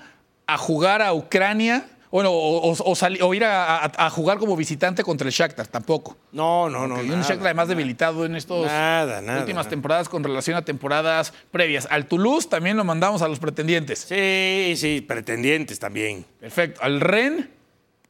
[0.46, 1.86] a jugar a Ucrania.
[2.12, 5.32] Bueno, o, o- o sali- o ir a, a- a jugar como visitante contra el
[5.32, 6.16] Shakhtar, tampoco.
[6.30, 6.96] No, no, no.
[6.96, 9.70] Un Shakhtar además debilitado en nada, últimas nada.
[9.70, 11.88] temporadas con relación a temporadas previas.
[11.90, 14.00] Al Toulouse también lo mandamos a los pretendientes.
[14.00, 16.26] Sí, sí, pretendientes también.
[16.38, 16.82] Perfecto.
[16.82, 17.50] Al Ren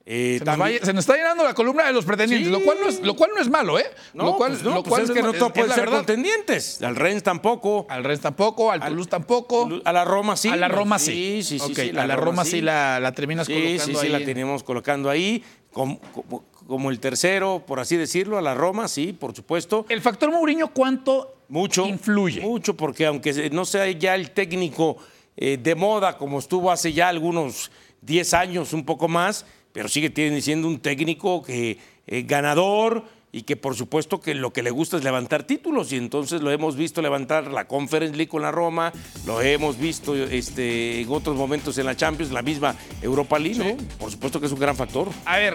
[0.04, 2.52] Eh, se nos, también- va- se nos está llenando la columna de los pretendientes, Sí.
[2.52, 3.84] lo, cual no es, lo cual no es malo, ¿eh?
[4.14, 5.68] No, lo cual, pues no, lo pues cual es que no es- todo es puede
[5.68, 5.98] la ser verdad.
[5.98, 6.82] contendientes.
[6.82, 7.86] Al Rennes tampoco.
[7.88, 9.68] Al Rennes tampoco, al Toulouse tampoco.
[9.84, 10.48] A la Roma sí.
[10.48, 11.42] a la Roma sí.
[11.44, 11.74] Sí, sí, sí.
[11.74, 14.12] Sí, a la Roma sí la, la terminas Sí, colocando sí, sí, ahí.
[14.12, 15.44] la tenemos colocando ahí.
[15.72, 19.86] Como, como- como el tercero, por así decirlo, a la Roma, sí, por supuesto.
[19.88, 21.86] El factor Mourinho, ¿cuánto Mucho.
[21.86, 22.40] influye?
[22.40, 24.96] Mucho, porque aunque no sea ya el técnico
[25.36, 27.70] eh, de moda como estuvo hace ya algunos
[28.02, 33.04] 10 años, un poco más, pero sigue tiene- siendo un técnico que eh, ganador
[33.34, 36.50] y que por supuesto que lo que le gusta es levantar títulos y entonces lo
[36.50, 38.92] hemos visto levantar la Conference League con la Roma,
[39.24, 43.76] lo hemos visto este, en otros momentos en la Champions, la misma Europa League, ¿no?
[43.98, 45.08] Por supuesto que es un gran factor.
[45.24, 45.54] A ver,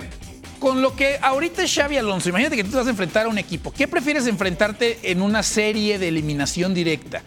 [0.58, 3.30] con lo que ahorita es Xavi Alonso, imagínate que tú te vas a enfrentar a
[3.30, 3.72] un equipo.
[3.72, 7.22] ¿Qué prefieres enfrentarte en una serie de eliminación directa?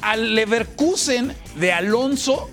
[0.00, 2.50] ¿Al Leverkusen de Alonso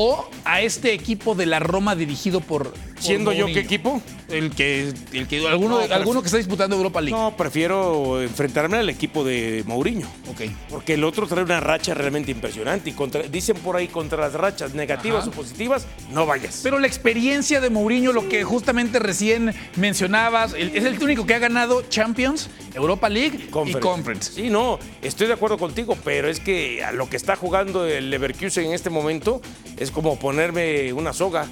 [0.00, 2.70] o a este equipo de la Roma dirigido por.
[2.70, 4.00] por ¿Siendo yo qué equipo?
[4.28, 7.16] El que, el que alguno, No, alguno que está disputando Europa League.
[7.18, 10.06] No, prefiero enfrentarme al equipo de Mourinho.
[10.30, 10.42] Ok.
[10.68, 12.90] Porque el otro trae una racha realmente impresionante.
[12.90, 15.30] Y contra- dicen por ahí, contra las rachas negativas Ajá.
[15.30, 16.60] o positivas, no vayas.
[16.62, 21.38] Pero la experiencia de Mourinho, lo que justamente recién mencionabas, es el único que ha
[21.38, 24.32] ganado Champions, Europa League y Conference.
[24.34, 28.10] Sí, no, estoy de acuerdo contigo, pero es que a lo que está jugando el
[28.10, 29.40] Leverkusen en este momento
[29.78, 31.46] es como ponerme una soga.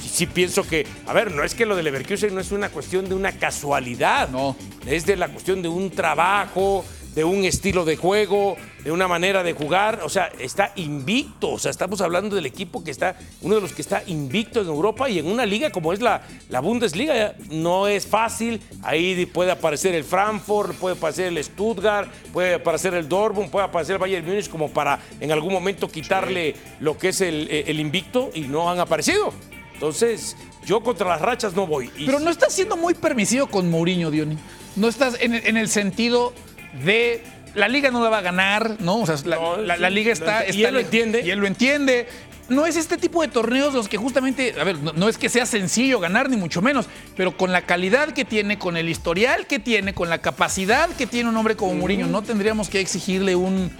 [0.00, 2.68] Sí, sí pienso que, a ver, no es que lo de Leverkusen no es una
[2.68, 4.28] cuestión de una casualidad.
[4.28, 4.56] No.
[4.86, 6.84] Es de la cuestión de un trabajo,
[7.16, 10.00] de un estilo de juego, de una manera de jugar.
[10.04, 11.52] O sea, está invicto.
[11.52, 14.66] O sea, estamos hablando del equipo que está, uno de los que está invicto en
[14.66, 17.34] Europa y en una liga como es la, la Bundesliga.
[17.50, 18.60] No es fácil.
[18.82, 23.94] Ahí puede aparecer el Frankfurt, puede aparecer el Stuttgart, puede aparecer el Dortmund, puede aparecer
[23.94, 28.30] el Bayern Múnich como para en algún momento quitarle lo que es el, el invicto
[28.34, 29.32] y no han aparecido.
[29.72, 31.90] Entonces, yo contra las rachas no voy.
[31.96, 34.36] Pero no estás siendo muy permisivo con Mourinho, Diony.
[34.76, 36.34] No estás en el sentido
[36.84, 37.22] de
[37.54, 38.96] la liga no la va a ganar, ¿no?
[38.98, 41.22] O sea, la, No, la- sí, la liga está, y él lo entiende.
[41.24, 42.06] Y él lo entiende.
[42.48, 45.28] No es este tipo de torneos los que justamente, a ver, no, no es que
[45.28, 46.86] sea sencillo ganar, ni mucho menos,
[47.16, 51.06] pero con la calidad que tiene, con el historial que tiene, con la capacidad que
[51.08, 53.72] tiene un hombre como Mourinho, no tendríamos que exigirle un,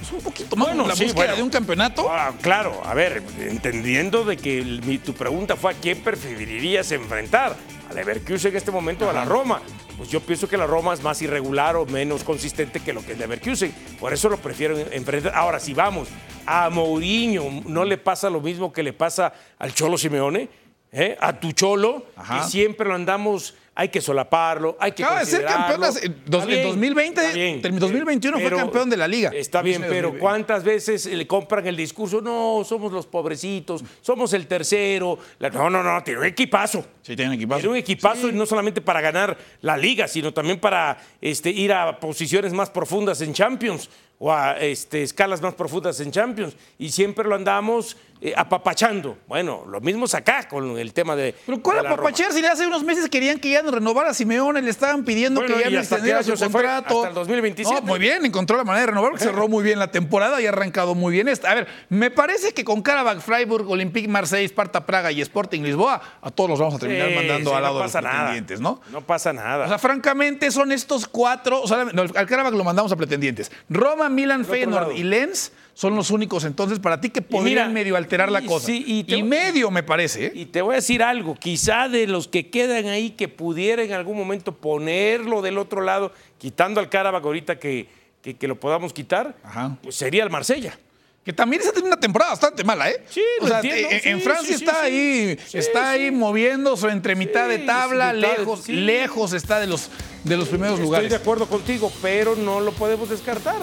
[0.00, 1.36] pues, un poquito más Bueno, la sí, búsqueda bueno.
[1.36, 2.06] de un campeonato.
[2.10, 7.56] Ah, claro, a ver, entendiendo de que mi- tu pregunta fue a quién preferirías enfrentar,
[7.90, 9.60] a Leverkusen en este momento o a la Roma.
[9.96, 13.12] Pues yo pienso que la Roma es más irregular o menos consistente que lo que
[13.12, 13.72] es Leverkusen.
[13.98, 15.34] Por eso lo prefiero en- enfrentar.
[15.34, 16.08] Ahora, si vamos
[16.46, 20.48] a Mourinho, ¿no le pasa lo mismo que le pasa al Cholo Simeone?
[20.92, 21.16] ¿Eh?
[21.20, 22.40] A tu Cholo, Ajá.
[22.42, 25.80] que siempre lo andamos hay que solaparlo, hay que Acaba de ser campeón
[26.26, 27.60] dos- bien, 2020, está bien.
[27.64, 29.30] en 2021 fue campeón de la liga.
[29.32, 30.18] Está bien, pero 2020.
[30.20, 32.20] ¿cuántas veces le compran el discurso?
[32.20, 35.18] No, somos los pobrecitos, somos el tercero.
[35.38, 36.84] La- no, no, no, tiene un equipazo.
[37.00, 37.60] Sí, tiene equipazo.
[37.60, 41.72] Tiene un equipazo y no solamente para ganar la liga, sino también para este, ir
[41.72, 46.54] a posiciones más profundas en Champions o a este, escalas más profundas en Champions.
[46.78, 49.16] Y siempre lo andamos eh, apapachando.
[49.26, 51.34] Bueno, lo mismo es acá con el tema de.
[51.46, 54.70] Pero ¿cuál apapachar si hace unos meses querían que ya no renovara a Simeone, le
[54.70, 56.98] estaban pidiendo Bueno, que ya ¿y no extendiera su contrato?
[56.98, 57.80] Hasta el 2027.
[57.80, 60.46] No, muy bien, encontró la manera de renovar, porque cerró muy bien la temporada y
[60.46, 61.50] ha arrancado muy bien esta.
[61.50, 66.00] A ver, me parece que con Karabakh, Freiburg, Olympique Marseille, Sparta Praga y Sporting Lisboa,
[66.20, 68.10] a todos los vamos a terminar Sí, mandando sí, al no lado de los nada.
[68.10, 68.80] pretendientes, ¿no?
[68.90, 69.64] No pasa nada.
[69.64, 71.62] O sea, francamente, son estos cuatro.
[71.62, 73.50] O sea, no, al Karabakh lo mandamos a pretendientes.
[73.68, 74.92] Roma, Milan, Feyenoord lado.
[74.92, 78.46] y Lens son los únicos entonces para ti que podrían mira, medio alterar la y
[78.46, 78.66] cosa.
[78.66, 80.26] sí, y te- y medio, me parece.
[80.26, 80.32] ¿eh?
[80.34, 83.92] Y te voy a decir algo, quizá de los que quedan ahí que pudiera en
[83.92, 87.88] algún momento ponerlo del otro lado, quitando al Carabag ahorita que,
[88.22, 89.76] que, que lo podamos quitar, Ajá.
[89.82, 90.78] pues sería el Marsella.
[91.24, 93.04] Que también esa tiene una temporada bastante mala, ¿eh?
[93.10, 93.88] Sí, o lo sea, entiendo.
[94.04, 99.32] en- Francia sí, está ahí, está ahí moviéndose entre mitad de tabla, mitad lejos, lejos
[99.34, 99.90] está de los,
[100.24, 101.10] de los primeros Estoy lugares.
[101.10, 103.58] de acuerdo contigo, pero no lo podemos descartar,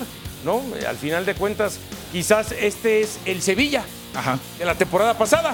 [0.46, 0.62] ¿no?
[0.88, 1.80] Al final de cuentas,
[2.17, 3.84] quizás este es el Sevilla
[4.15, 4.39] Ajá.
[4.58, 5.53] de la temporada pasada.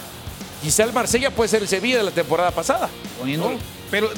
[0.61, 2.87] Quizá el Marsella puede ser el Sevilla de la temporada pasada.
[3.19, 3.57] Poniendo- ¿no?
[3.91, 4.09] Pero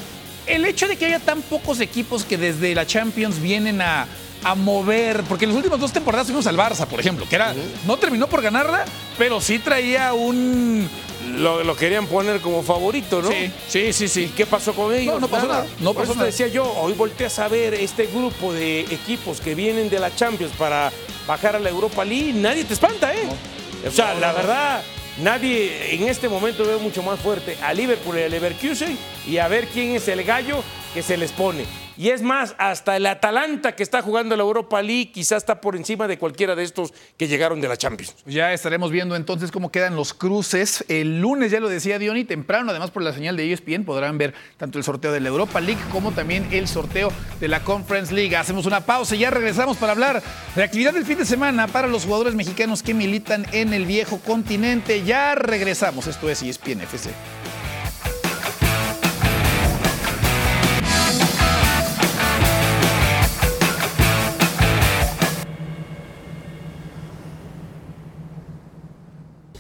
[0.46, 4.06] el hecho de que haya tan pocos equipos que desde la Champions vienen a,
[4.44, 7.56] a mover, porque en las últimas dos temporadas tuvimos al Barça, por ejemplo, que era,
[7.88, 8.86] no terminó por ganarla,
[9.18, 10.88] pero sí traía un...
[11.26, 13.30] Lo, lo querían poner como favorito, ¿no?
[13.30, 14.34] Sí, sí, sí, ¿Y sí.
[14.36, 15.16] qué pasó con ellos?
[15.16, 16.26] No, no pasó nada, no Por pasó eso nada.
[16.26, 20.14] te decía yo, hoy volteé a saber este grupo de equipos que vienen de la
[20.16, 20.92] Champions para
[21.28, 23.28] bajar a la Europa League, nadie te espanta, ¿eh?
[23.88, 24.84] O sea, la verdad,
[25.22, 29.48] nadie en este momento veo mucho más fuerte a Liverpool y a Leverkusen y a
[29.48, 31.66] ver quién es el gallo que se les pone.
[31.98, 35.76] Y es más, hasta el Atalanta que está jugando la Europa League quizás está por
[35.76, 38.16] encima de cualquiera de estos que llegaron de la Champions.
[38.26, 40.84] Ya estaremos viendo entonces cómo quedan los cruces.
[40.90, 44.34] El lunes, ya lo decía Diony, temprano, además por la señal de ESPN, podrán ver
[44.58, 48.36] tanto el sorteo de la Europa League como también el sorteo de la Conference League.
[48.36, 50.22] Hacemos una pausa y ya regresamos para hablar
[50.56, 54.20] de actividad del fin de semana para los jugadores mexicanos que militan en el viejo
[54.20, 55.04] continente.
[55.04, 56.08] Ya regresamos.
[56.08, 57.12] Esto es ESPN FC.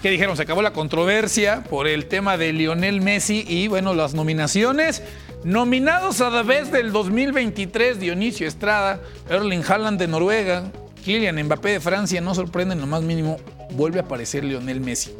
[0.05, 0.37] ¿Qué dijeron?
[0.37, 5.01] Se acabó la controversia por el tema de Lionel Messi y bueno, las nominaciones.
[5.43, 10.71] Nominados a la vez del 2023, Dionisio Estrada, Erling Haaland de Noruega,
[11.03, 13.37] Kylian Mbappé de Francia, no sorprenden lo más mínimo,
[13.71, 15.11] vuelve a aparecer Lionel Messi.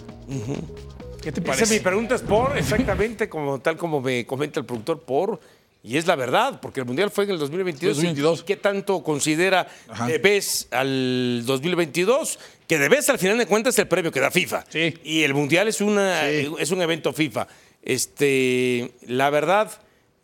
[1.20, 1.74] ¿Qué te Esa parece?
[1.74, 5.40] mi pregunta es por, exactamente como tal como me comenta el productor, por.
[5.88, 7.98] Y es la verdad, porque el Mundial fue en el 2022.
[7.98, 8.40] 2022.
[8.40, 10.08] ¿Y qué tanto considera Ajá.
[10.08, 12.40] de vez al 2022?
[12.68, 14.66] Que de vez al final de cuentas es el premio que da FIFA.
[14.68, 14.96] Sí.
[15.04, 16.52] Y el Mundial es, una, Sí.
[16.58, 17.48] es un evento FIFA.
[17.84, 19.72] Este, la verdad,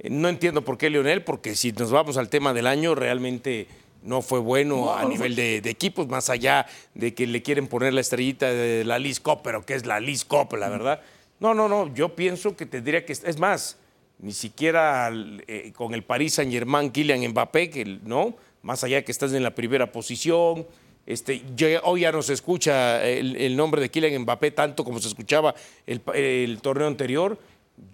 [0.04, 3.68] no entiendo por qué Lionel, porque si nos vamos al tema del año, realmente
[4.02, 7.94] no fue bueno a nivel de, de equipos, más allá de que le quieren poner
[7.94, 11.02] la estrellita de la Liz Cup, pero que es la Liz Cup, la verdad.
[11.40, 13.78] No, no, no, yo pienso que tendría que, es más,
[14.22, 15.12] ni siquiera
[15.48, 19.44] eh, con el Paris Saint Germain, Kylian Mbappé, que no, más allá que estás en
[19.44, 20.66] la primera posición.
[21.06, 21.42] Este,
[21.84, 25.56] hoy ya no se escucha el, nombre de Kylian Mbappé tanto como se escuchaba
[25.86, 27.38] el torneo anterior.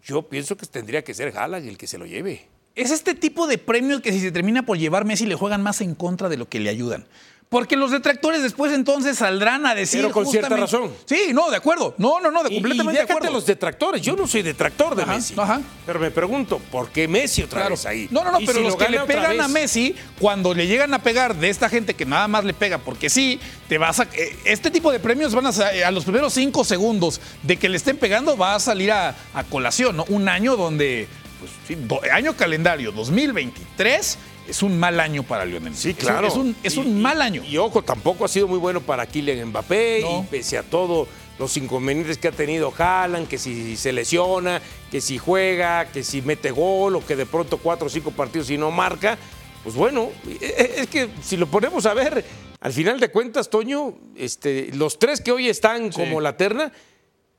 [0.03, 2.47] Yo pienso que tendría que ser Haaland el que se lo lleve.
[2.77, 5.81] Es este tipo de premios que si se termina por llevar Messi le juegan más
[5.81, 7.07] en contra de lo que le ayudan.
[7.49, 10.01] Porque los detractores después entonces saldrán a decir.
[10.01, 10.91] Pero con cierta razón.
[11.05, 11.95] Sí, no, de acuerdo.
[11.97, 13.31] No, no, no, de completamente y de acuerdo.
[13.31, 14.01] los detractores.
[14.01, 15.33] Yo no soy detractor de Ajá, Messi.
[15.37, 15.61] ajá.
[15.85, 17.75] Pero me pregunto, ¿por qué Messi otra Claro.
[17.75, 18.09] vez ahí?
[18.11, 20.93] No, no, no, pero si los lo que le pegan a Messi, cuando le llegan
[20.93, 24.03] a pegar de esta gente que nada más le pega porque sí, te vas a.
[24.13, 27.69] eh, Este tipo de premios van a, sa- a los primeros cinco segundos de que
[27.69, 30.03] le estén pegando, va a salir a, a colación, ¿no?
[30.09, 31.07] Un año donde.
[31.39, 35.71] Pues, sí, do- año calendario 2023 es un mal año para Lionel.
[35.71, 35.89] Messi.
[35.89, 36.27] Sí, claro.
[36.27, 37.43] Es un, es un Y- mal año.
[37.43, 40.21] Y, ojo, tampoco ha sido muy bueno para Kylian Mbappé No.
[40.21, 41.07] y pese a todo
[41.39, 46.21] los inconvenientes que ha tenido Haaland, que si se lesiona, que si juega, que si
[46.23, 49.17] mete gol o que de pronto cuatro o cinco partidos y no marca,
[49.63, 52.25] pues bueno, e- e- es que si lo ponemos a ver,
[52.59, 56.71] al final de cuentas, Toño, este, los tres que hoy están como la terna,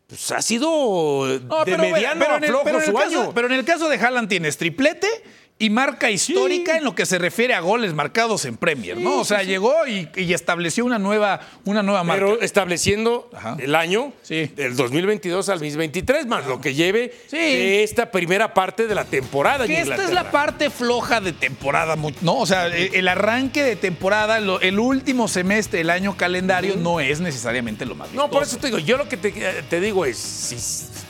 [0.07, 2.91] pues ha sido No, de pero, mediano pero a en el- flojo pero en el
[2.91, 3.33] su caso- año.
[3.35, 5.09] pero en el caso de Haaland tienes triplete
[5.61, 9.19] y marca histórica en lo que se refiere a goles marcados en Premier, ¿no?
[9.19, 12.25] O sea, llegó y, y estableció una nueva, una nueva marca.
[12.27, 13.57] Pero estableciendo Ajá.
[13.59, 18.95] el año del 2022 al 2023, más lo que lleve de esta primera parte de
[18.95, 19.67] la temporada.
[19.67, 22.37] Que esta es la parte floja de temporada, ¿no?
[22.37, 27.01] O sea, el, el arranque de temporada, lo- el último semestre del año calendario no
[27.01, 28.51] es necesariamente lo más No, por vistoso.
[28.59, 30.57] eso te digo, yo lo que te, te digo es, si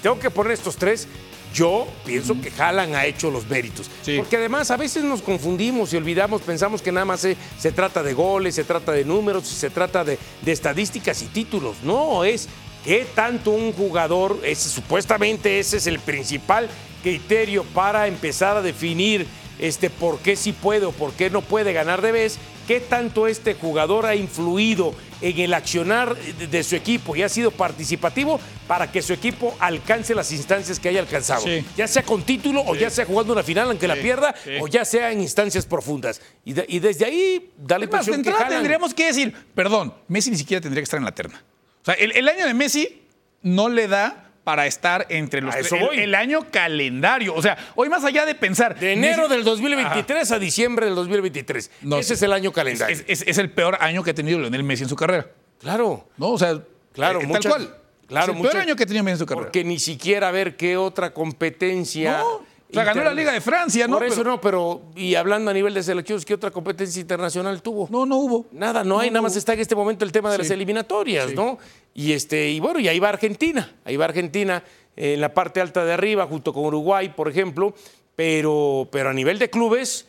[0.03, 1.07] tengo que poner estos tres,
[1.55, 3.91] yo pienso que Haaland ha hecho los méritos.
[4.03, 4.17] Sí.
[4.19, 8.03] Porque además a veces nos confundimos y olvidamos, pensamos que nada más se, se trata
[8.03, 11.77] de goles, se trata de números, se trata de, de estadísticas y títulos.
[11.83, 12.49] No, es
[12.85, 16.69] que tanto un jugador, ese, supuestamente ese es el principal
[17.03, 19.27] criterio para empezar a definir
[19.59, 23.27] este, por qué sí puede o por qué no puede ganar de vez, qué tanto
[23.27, 28.93] este jugador ha influido en el accionar de, su equipo y ha sido participativo para
[28.93, 31.43] que su equipo alcance las instancias que haya alcanzado.
[31.43, 31.65] Sí.
[31.77, 34.85] Ya sea con título o ya sea jugando una final aunque la pierda o ya
[34.85, 36.21] sea en instancias profundas.
[36.45, 39.07] Y, de- y desde ahí da la Es más, de que entrada Haaland- tendríamos que
[39.07, 41.43] decir, perdón, Messi ni siquiera tendría que estar en la terna.
[41.83, 43.03] O sea, el, el año de Messi
[43.43, 47.35] no le da para estar entre los A eso el- el, año calendario.
[47.35, 48.81] O sea, hoy más allá de pensar.
[48.81, 51.71] De enero del 2023 a diciembre del 2023.
[51.83, 52.97] No, Ese es el año calendario.
[52.97, 55.27] Es, es- es el peor año que ha tenido Lionel Messi en su carrera.
[55.61, 56.09] claro.
[56.17, 56.29] ¿No?
[56.31, 56.59] O sea,
[56.95, 57.77] Claro, eh, muchas- tal cual.
[58.07, 59.45] claro, es el peor año que ha tenido Messi en su carrera.
[59.49, 62.21] Porque ni siquiera ver qué otra competencia.
[62.21, 63.97] No, o sea, ganó la Liga de Francia, ¿no?
[63.99, 67.63] Por eso Pero- no, pero y hablando a nivel de selecciones, ¿qué otra competencia internacional
[67.63, 67.89] tuvo?
[67.91, 68.47] No, no hubo.
[68.53, 70.53] Nada, no, hay, nada más está en este momento el tema de las Sí.
[70.53, 71.59] eliminatorias, ¿no?
[71.95, 74.63] Y este, y bueno, y ahí va Argentina, ahí va Argentina
[74.97, 77.75] eh, en la parte alta de arriba, junto con Uruguay, por ejemplo,
[78.17, 80.07] pero, pero a nivel de clubes,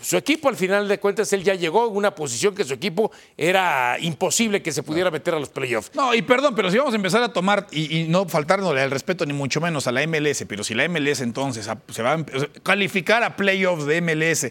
[0.00, 3.10] su equipo al final de cuentas, él ya llegó en una posición que su equipo
[3.36, 5.90] era imposible que se pudiera meter a los playoffs.
[5.94, 8.90] No, y perdón, pero si vamos a empezar a tomar, y, y no faltarnos el
[8.90, 12.12] respeto ni mucho menos a la MLS, pero si la MLS entonces a- se va
[12.14, 12.24] a
[12.62, 14.50] calificar a playoffs de MLS,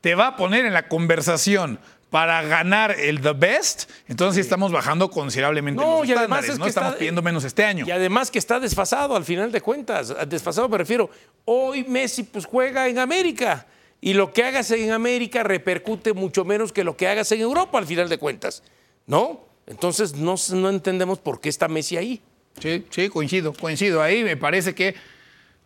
[0.00, 1.78] te va a poner en la conversación
[2.10, 6.50] para ganar el The Best, entonces sí estamos bajando considerablemente No, los y además estándares,
[6.50, 6.64] es ¿no?
[6.64, 7.84] que estamos está- pidiendo menos este año.
[7.86, 10.14] Y además que está desfasado al final de cuentas.
[10.26, 11.10] Desfasado me refiero.
[11.44, 13.66] Hoy Messi pues juega en América.
[14.00, 17.78] Y lo que hagas en América repercute mucho menos que lo que hagas en Europa
[17.78, 18.62] al final de cuentas.
[19.06, 19.44] ¿No?
[19.66, 22.22] Entonces no, no entendemos por qué está Messi ahí.
[22.60, 24.02] Sí, sí, coincido, coincido.
[24.02, 24.94] Ahí me parece que,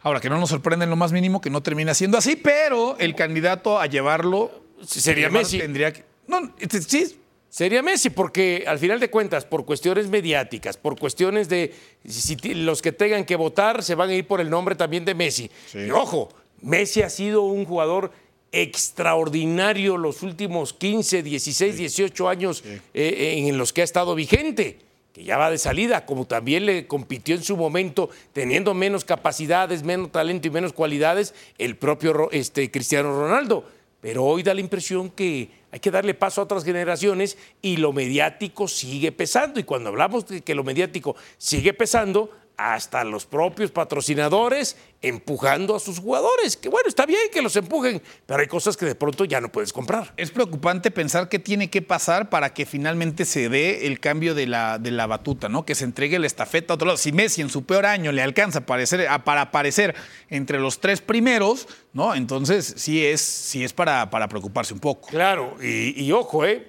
[0.00, 2.96] ahora que no nos sorprende en lo más mínimo que no termina siendo así, pero
[2.98, 4.50] el candidato a llevarlo
[4.84, 5.58] Sería llevar Messi.
[5.58, 6.04] tendría que.
[6.26, 7.18] No, este, sí,
[7.52, 12.80] Sería Messi, porque al final de cuentas, por cuestiones mediáticas, por cuestiones de si los
[12.80, 15.50] que tengan que votar se van a ir por el nombre también de Messi.
[15.74, 16.30] Y ojo,
[16.62, 18.10] Messi ha sido un jugador
[18.52, 22.62] extraordinario los últimos 15, 16, 18 años
[22.94, 24.78] eh, en los que ha estado vigente
[25.12, 29.82] que ya va de salida, como también le compitió en su momento, teniendo menos capacidades,
[29.82, 33.62] menos talento y menos cualidades, el propio Ro- este, Cristiano Ronaldo.
[34.00, 37.92] Pero hoy da la impresión que hay que darle paso a otras generaciones y lo
[37.92, 39.60] mediático sigue pesando.
[39.60, 42.30] Y cuando hablamos de que lo mediático sigue pesando,
[42.62, 46.56] hasta los propios patrocinadores empujando a sus jugadores.
[46.56, 49.50] Que bueno, está bien que los empujen, pero hay cosas que de pronto ya no
[49.50, 50.12] puedes comprar.
[50.16, 54.46] Es preocupante pensar qué tiene que pasar para que finalmente se dé el cambio de
[54.46, 55.64] la, de la batuta, ¿no?
[55.64, 56.98] Que se entregue la estafeta a otro lado.
[56.98, 59.94] Si Messi en su peor año le alcanza a aparecer, a- para aparecer
[60.30, 62.14] entre los tres primeros, ¿no?
[62.14, 65.08] Entonces sí es, sí es para, para preocuparse un poco.
[65.08, 66.68] Claro, y, y ojo, ¿eh?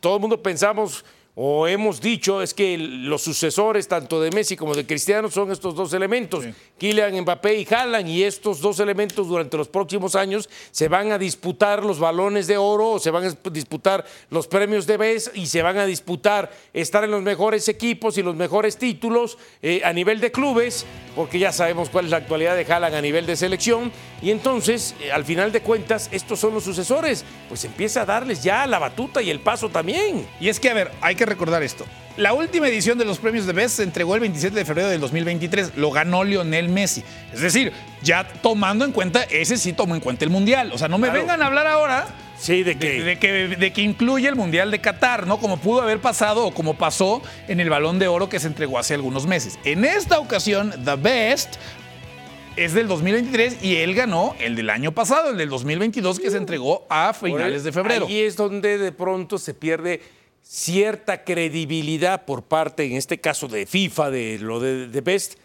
[0.00, 4.74] todo el mundo pensamos o hemos dicho es que los sucesores tanto de Messi como
[4.74, 6.44] de Cristiano son estos dos elementos,
[6.78, 11.16] Kylian Mbappé y Haaland, y estos dos elementos durante los próximos años se van a
[11.16, 15.46] disputar los balones de oro, o se van a disputar los premios de BES y
[15.46, 19.92] se van a disputar estar en los mejores equipos y los mejores títulos eh, a
[19.94, 20.84] nivel de clubes,
[21.16, 23.90] porque ya sabemos cuál es la actualidad de Haaland a nivel de selección,
[24.20, 28.42] y entonces, eh, al final de cuentas, estos son los sucesores, pues empieza a darles
[28.42, 30.26] ya la batuta y el paso también.
[30.40, 31.84] Y es que, a ver, hay que recordar esto.
[32.16, 35.00] La última edición de los premios de Best se entregó el 27 de febrero del
[35.00, 35.76] 2023.
[35.76, 37.02] Lo ganó Lionel Messi.
[37.32, 40.70] Es decir, ya tomando en cuenta, ese sí tomó en cuenta el Mundial.
[40.74, 41.20] O sea, no me Claro.
[41.20, 42.06] vengan a hablar ahora
[42.38, 43.02] Sí, de que...
[43.02, 45.38] de que, de que incluye el Mundial de Qatar, ¿no?
[45.38, 48.78] Como pudo haber pasado o como pasó en el Balón de Oro que se entregó
[48.78, 49.58] hace algunos meses.
[49.64, 51.54] En esta ocasión, The Best
[52.56, 56.36] es del 2023 y él ganó el del año pasado, el del 2022 que se
[56.36, 58.06] entregó a finales de febrero.
[58.06, 60.02] Ahí es donde de pronto se pierde
[60.42, 65.38] cierta credibilidad por parte, en este caso de FIFA, de lo de, Best,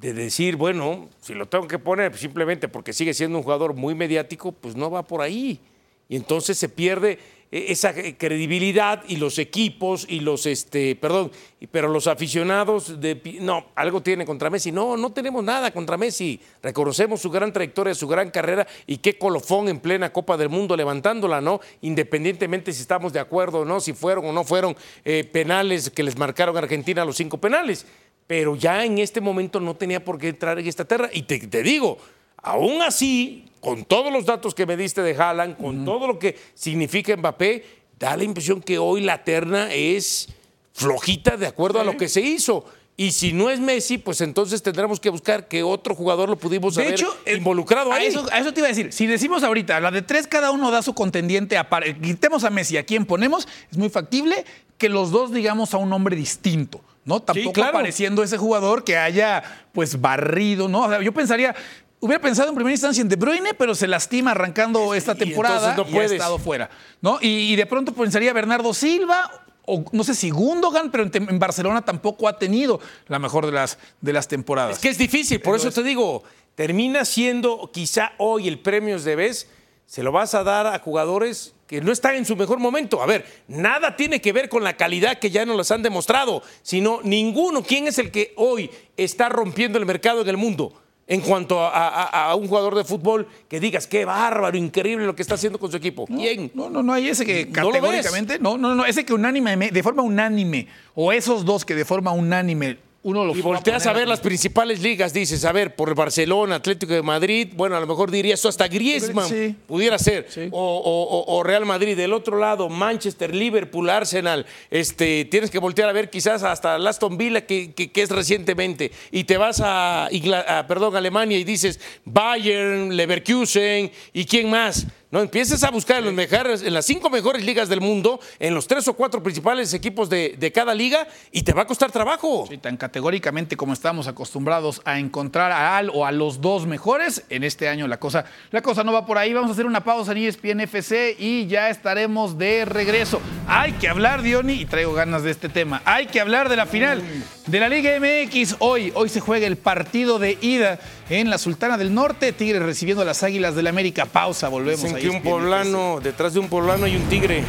[0.00, 3.94] de decir, bueno, si lo tengo que poner simplemente porque sigue siendo un jugador muy
[3.94, 5.60] mediático, pues no va por ahí.
[6.08, 7.18] Y entonces se pierde
[7.50, 11.32] esa credibilidad y los equipos y los, este, perdón,
[11.72, 14.70] pero los aficionados de, no, algo tiene contra Messi.
[14.70, 16.40] No, no tenemos nada contra Messi.
[16.62, 20.76] Reconocemos su gran trayectoria, su gran carrera y qué colofón en plena Copa del Mundo
[20.76, 21.60] levantándola, ¿no?
[21.80, 26.04] Independientemente si estamos de acuerdo o no, si fueron o no fueron eh, penales que
[26.04, 27.84] les marcaron a Argentina los cinco penales.
[28.28, 31.10] Pero ya en este momento no tenía por qué entrar en esta tierra.
[31.12, 31.98] Y te, te digo,
[32.36, 36.38] aún así, con todos los datos que me diste de Haaland, con todo lo que
[36.54, 37.64] significa Mbappé,
[37.98, 40.28] da la impresión que hoy la terna es
[40.72, 42.64] flojita de acuerdo a lo que se hizo.
[42.96, 46.74] Y si no es Messi, pues entonces tendremos que buscar que otro jugador lo pudimos
[46.74, 48.06] De haber hecho, eh, involucrado a ahí.
[48.06, 48.92] Eso, a eso te iba a decir.
[48.92, 51.56] Si decimos ahorita, la de tres, cada uno da su contendiente.
[51.56, 54.44] A par- quitemos a Messi, a quién ponemos, es muy factible
[54.76, 56.82] que los dos digamos a un hombre distinto.
[57.06, 57.20] ¿no?
[57.20, 57.70] Tampoco claro.
[57.70, 59.42] apareciendo ese jugador que haya
[59.72, 60.82] pues barrido, ¿no?
[60.82, 61.54] O sea, yo pensaría,
[62.00, 65.70] hubiera pensado en primera instancia en De Bruyne, pero se lastima arrancando esta Y temporada
[65.70, 66.70] entonces no y ha estado fuera,
[67.00, 67.18] ¿no?
[67.20, 71.82] Y, y de pronto pensaría Bernardo Silva o no sé si Gundogan, pero en Barcelona
[71.82, 74.76] tampoco ha tenido la mejor de las, de las temporadas.
[74.76, 76.24] Es que es difícil, por eso te digo,
[76.54, 79.48] termina siendo quizá hoy el premio de vez,
[79.86, 83.00] se lo vas a dar a jugadores que no están en su mejor momento.
[83.00, 86.42] A ver, nada tiene que ver con la calidad que ya nos las han demostrado,
[86.62, 87.62] sino ninguno.
[87.62, 90.74] ¿Quién es el que hoy está rompiendo el mercado en el mundo?
[91.10, 95.14] En cuanto a, a- a un jugador de fútbol que digas, qué bárbaro, increíble lo
[95.16, 96.06] que está haciendo con su equipo.
[96.06, 96.52] ¿Quién?
[96.54, 99.82] No, no, no hay ese que No categóricamente, no, no, no, ese que unánime, de
[99.82, 104.06] forma unánime, o esos dos que de forma unánime uno los Y volteas a ver
[104.06, 107.86] las principales ligas, dices, a ver, por el Barcelona, Atlético de Madrid, bueno, a lo
[107.86, 109.54] mejor diría eso hasta Griezmann, Sí.
[109.66, 110.48] pudiera ser, Sí.
[110.50, 111.96] o, o- o- o Real Madrid.
[111.96, 117.16] Del otro lado, Manchester, Liverpool, Arsenal, este, tienes que voltear a ver quizás hasta Aston
[117.16, 121.80] Villa, que, que- que es recientemente, y te vas a, a, perdón, Alemania y dices
[122.04, 124.86] Bayern, Leverkusen, ¿y quién más?
[125.10, 128.94] No, empiezas a buscar en, las cinco mejores ligas del mundo, en los tres o
[128.94, 132.46] cuatro principales equipos de, de cada liga, y te va a costar trabajo.
[132.48, 137.24] Sí, tan categóricamente como estamos acostumbrados a encontrar a al o a los dos mejores,
[137.28, 139.32] en este año la cosa, la cosa no va por ahí.
[139.32, 143.20] Vamos a hacer una pausa en ESPN FC y ya estaremos de regreso.
[143.48, 145.82] Hay que hablar, Diony, y traigo ganas de este tema.
[145.86, 147.02] Hay que hablar de la final
[147.46, 148.56] de la Liga MX.
[148.60, 150.78] Hoy, hoy se juega el partido de ida
[151.10, 152.32] en la Sultana del Norte.
[152.32, 154.06] Tigres recibiendo a las Águilas del América.
[154.06, 157.42] Pausa, volvemos Dicen a que un poblano, detrás de un poblano hay un tigre.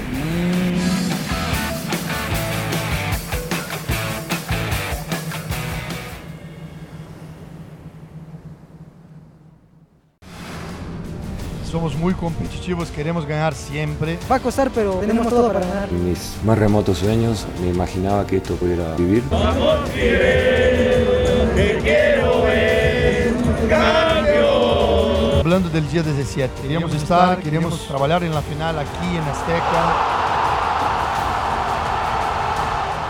[11.72, 14.18] Somos muy competitivos, queremos ganar siempre.
[14.30, 15.88] Va a costar, pero tenemos todo para ganar.
[15.88, 19.24] En mis más remotos sueños me imaginaba que esto pudiera vivir.
[25.40, 30.22] Hablando del día 17, queríamos estar, queríamos trabajar en la final aquí en Azteca.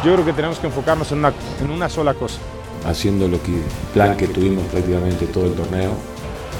[0.03, 2.39] Yo creo que tenemos que enfocarnos en una, en una sola cosa.
[2.85, 3.61] Haciendo lo que
[3.93, 5.91] plan que tuvimos prácticamente todo el torneo,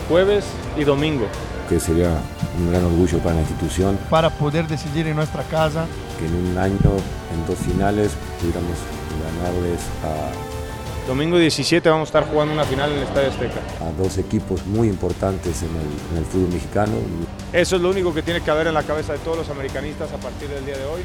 [0.10, 0.46] Jueves
[0.78, 1.26] y domingo.
[1.70, 2.10] que sería
[2.60, 5.86] un gran orgullo para la institución, para poder decidir en nuestra casa.
[6.20, 6.78] que en un año,
[7.34, 8.78] en dos finales, pudiéramos
[9.24, 10.51] ganarles a,
[11.08, 13.60] Domingo 17 vamos a estar jugando una final en el Estadio Azteca.
[13.82, 16.94] a dos equipos muy importantes en el, en el fútbol mexicano.
[17.52, 20.12] Eso es lo único que tiene que haber en la cabeza de todos los americanistas
[20.14, 21.02] a partir del día de hoy.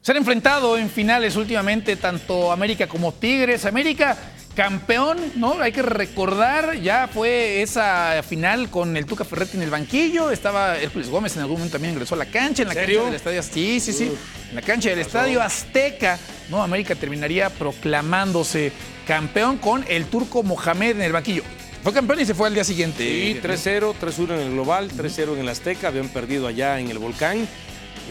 [0.00, 3.66] Se han enfrentado en finales últimamente tanto América como Tigres.
[3.66, 4.16] América
[4.58, 5.62] campeón, ¿no?
[5.62, 10.32] Hay que recordar, ya fue esa final con el Tuca Ferretti en el banquillo.
[10.32, 13.14] Estaba Hércules Gómez en algún momento también ingresó a la cancha, en la cancha del
[13.14, 13.40] estadio.
[13.44, 14.12] Sí, sí, sí.
[14.48, 16.18] En la cancha del estadio Azteca,
[16.50, 16.60] ¿no?
[16.60, 18.72] América terminaría proclamándose
[19.06, 21.44] campeón con el turco Mohamed en el banquillo.
[21.84, 23.04] Fue campeón y se fue al día siguiente.
[23.04, 26.98] Sí, 3-0, 3-1 en el global, 3-0 en el Azteca, habían perdido allá en el
[26.98, 27.46] volcán.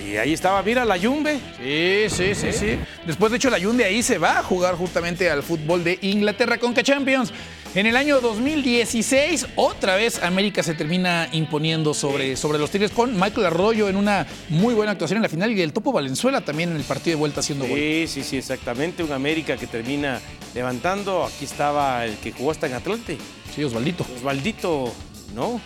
[0.06, 1.40] Y ahí estaba, mira, la Yumbe.
[1.58, 2.80] Sí, sí, sí, sí.
[3.06, 6.58] Después, de hecho, la Hyundai ahí se va a jugar justamente al fútbol de Inglaterra
[6.58, 7.34] Conca Champions.
[7.76, 13.20] En el año 2016, otra vez América se termina imponiendo sobre, sobre los Tigres con
[13.20, 16.72] Michael Arroyo en una muy buena actuación en la final y el Topo Valenzuela también
[16.72, 17.78] en el partido de vuelta haciendo gol.
[17.78, 19.04] Sí, sí, sí, exactamente.
[19.04, 20.20] Un América que termina
[20.56, 21.26] levantando.
[21.26, 23.18] Aquí estaba el que jugó hasta en Atlante,
[23.54, 24.06] Sí, Osvaldito.
[24.16, 24.94] Osvaldito,
[25.36, 25.60] ¿no?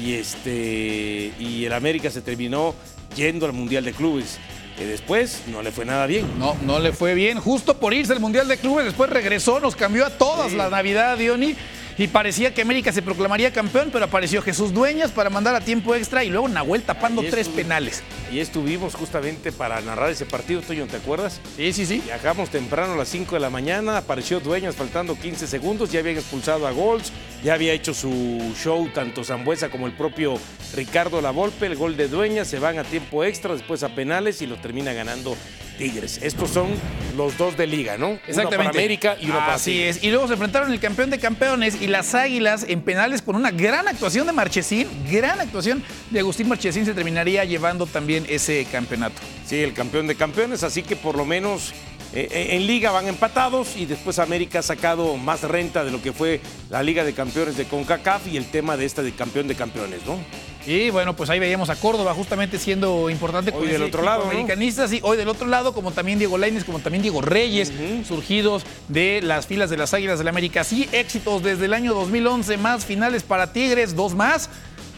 [0.00, 2.74] Y este y el América se terminó
[3.14, 4.38] yendo al Mundial de Clubes.
[4.76, 6.24] Que después no le fue nada bien.
[6.38, 7.40] No, no le fue bien.
[7.40, 11.18] Justo por irse al Mundial de Clubes, después regresó, nos cambió a todas la Navidad,
[11.18, 11.56] Diony.
[11.98, 15.96] Y parecía que América se proclamaría campeón, pero apareció Jesús Dueñas para mandar a tiempo
[15.96, 18.04] extra y luego Nahuel tapando Y tres penales.
[18.30, 21.40] Y estuvimos justamente para narrar ese partido, Toño, ¿te acuerdas?
[21.56, 22.00] Sí, sí, sí.
[22.04, 26.16] Viajamos temprano a las 5 de la mañana, apareció Dueñas faltando 15 segundos, ya habían
[26.16, 30.38] expulsado a Golds, ya había hecho su show tanto Zambuesa como el propio
[30.76, 34.46] Ricardo Lavolpe, el gol de Dueñas, se van a tiempo extra, después a penales y
[34.46, 35.36] lo termina ganando
[35.78, 36.18] Tigres.
[36.22, 36.68] Estos son
[37.16, 38.08] los dos de liga, ¿no?
[38.08, 38.56] Uno Exactamente.
[38.56, 40.02] para América y uno para Así es.
[40.02, 43.50] Y luego se enfrentaron el campeón de campeones y las Águilas en penales con una
[43.50, 44.88] gran actuación de Marchesín.
[45.10, 49.16] Gran actuación de Agustín Marchesín se terminaría llevando también ese campeonato.
[49.46, 51.72] Sí, el campeón de campeones, así que por lo menos
[52.14, 56.00] eh, eh, en liga van empatados y después América ha sacado más renta de lo
[56.00, 56.40] que fue
[56.70, 60.00] la Liga de Campeones de CONCACAF y el tema de esta de campeón de campeones,
[60.06, 60.18] ¿no?
[60.66, 64.24] Y bueno, pues ahí veíamos a Córdoba justamente siendo importante Hoy del ese otro lado,
[64.24, 64.30] ¿no?
[64.30, 67.72] americanista, sí, hoy del otro lado, como también Diego Lainez, como también Diego Reyes,
[68.06, 70.64] surgidos de las filas de las Águilas del la América.
[70.64, 74.50] Sí, éxitos desde el año 2011, más finales para Tigres, dos más.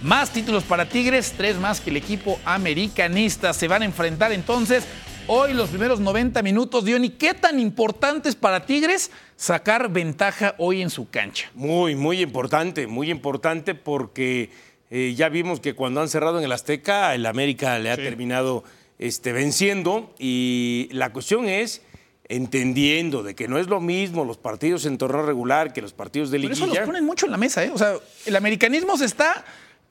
[0.03, 3.53] Más títulos para Tigres, tres más que el equipo americanista.
[3.53, 4.85] Se van a enfrentar entonces
[5.33, 6.85] hoy los primeros 90 minutos.
[6.85, 11.53] Diony, ¿qué tan importante es para Tigres sacar ventaja hoy en su cancha?
[11.55, 14.51] Muy, muy importante, muy importante porque
[14.91, 18.65] eh, ya vimos que cuando han cerrado en el Azteca, el América le ha terminado
[18.99, 21.83] este, venciendo y la cuestión es
[22.29, 26.33] entendiendo de que no es lo mismo los partidos en torneo regular que los partidos
[26.33, 26.81] de Por eso liguilla.
[26.81, 27.71] los ponen mucho en la mesa, ¿eh?
[27.73, 27.95] O sea,
[28.27, 29.45] el americanismo se está,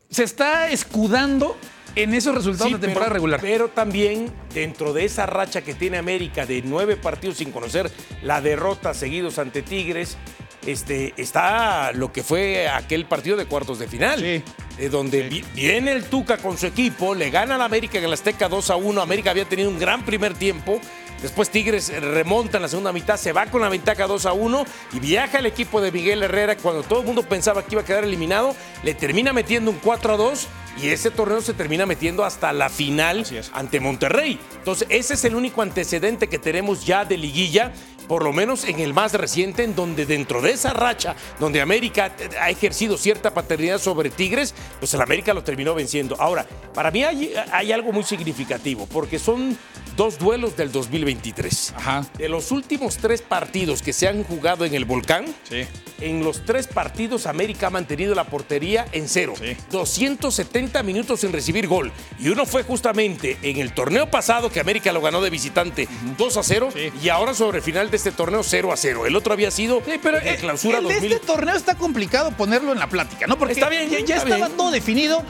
[0.09, 1.55] se está escudando
[1.95, 3.39] en esos resultados Sí, de temporada pero- regular.
[3.41, 7.91] Pero también dentro de esa racha que tiene América de nueve partidos sin conocer
[8.23, 10.17] la derrota seguidos ante Tigres,
[10.65, 14.19] este, está lo que fue aquel partido de cuartos de final.
[14.19, 14.43] Sí.
[14.79, 18.13] de donde vi- viene el Tuca con su equipo, le gana al América en el
[18.13, 19.01] Azteca 2 a 1.
[19.01, 20.79] América había tenido un gran primer tiempo.
[21.21, 24.65] Después Tigres remonta en la segunda mitad, se va con la ventaja 2 a 1
[24.93, 27.85] y viaja el equipo de Miguel Herrera cuando todo el mundo pensaba que iba a
[27.85, 30.47] quedar eliminado, le termina metiendo un 4 a 2
[30.81, 34.39] y ese torneo se termina metiendo hasta la final ante Monterrey.
[34.59, 37.73] Entonces, ese es el único antecedente que tenemos ya de liguilla,
[38.07, 42.13] por lo menos en el más reciente, en donde dentro de esa racha, donde América
[42.39, 46.15] ha ejercido cierta paternidad sobre Tigres, pues el América lo terminó venciendo.
[46.17, 49.57] Ahora, para mí hay, hay algo muy significativo, porque son
[49.99, 51.73] dos duelos del 2023.
[51.75, 52.05] Ajá.
[52.17, 55.65] De los últimos tres partidos que se han jugado en el Volcán, Sí.
[55.99, 59.33] en los tres partidos América ha mantenido la portería en cero.
[59.37, 59.57] Sí.
[59.71, 61.91] 270 minutos sin recibir gol.
[62.17, 66.37] Y uno fue justamente en el torneo pasado que América lo ganó de visitante 2
[66.37, 66.91] a 0 Sí.
[67.03, 69.05] y ahora sobre final de este torneo 0 a 0.
[69.05, 71.11] El otro había sido pero en el el, clausura el de 2000.
[71.11, 73.37] este torneo está complicado ponerlo en la plática, ¿no?
[73.37, 74.57] Porque Está bien, ya, ya está estaba bien.
[74.57, 75.23] todo definido,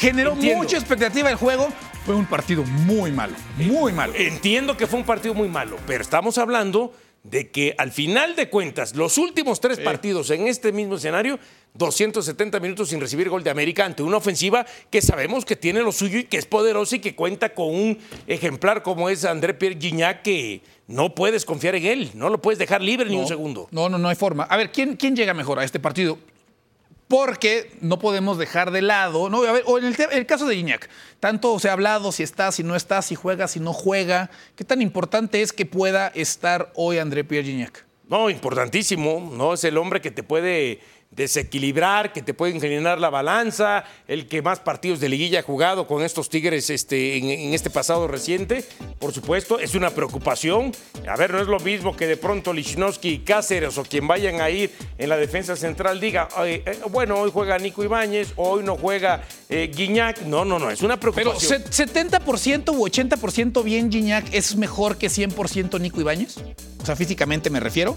[0.00, 0.62] generó Entiendo.
[0.62, 1.68] mucha expectativa el juego.
[2.06, 4.14] Fue un partido muy malo, muy malo.
[4.16, 6.92] Entiendo que fue un partido muy malo, pero estamos hablando
[7.22, 11.38] de que al final de cuentas, los últimos tres partidos en este mismo escenario,
[11.74, 15.92] 270 minutos sin recibir gol de América ante una ofensiva que sabemos que tiene lo
[15.92, 19.78] suyo y que es poderosa y que cuenta con un ejemplar como es André Pierre
[19.78, 23.68] Gignac que no puedes confiar en él, no lo puedes dejar libre ni un segundo.
[23.70, 24.44] No, no, no hay forma.
[24.44, 26.18] A ver, ¿quién, quién llega mejor a este partido?
[27.10, 29.42] Porque no podemos dejar de lado, ¿no?
[29.42, 30.88] A ver, o en el, caso de Iñak,
[31.18, 34.30] tanto se ha hablado si está, si no está, si juega, si no juega.
[34.54, 37.84] ¿Qué tan importante es que pueda estar hoy André Pierre Gignac?
[38.08, 39.54] No, importantísimo, ¿no?
[39.54, 40.78] Es el hombre que te puede
[41.10, 45.86] desequilibrar, que te puede inclinar la balanza, el que más partidos de liguilla ha jugado
[45.86, 48.64] con estos Tigres este, en, en este pasado reciente.
[48.98, 50.72] Por supuesto, es una preocupación.
[51.08, 54.40] A ver, no es lo mismo que de pronto Lichnowsky y Cáceres o quien vayan
[54.40, 58.62] a ir en la defensa central diga, "Oye, eh, bueno, hoy juega Nico Ibáñez, hoy
[58.62, 60.22] no juega eh, Guiñac.
[60.22, 61.62] No, no, no, es una Pero preocupación.
[61.70, 66.36] se- 70% u 80% bien Gignac es mejor que 100% Nico Ibáñez.
[66.82, 67.96] O sea, físicamente me refiero.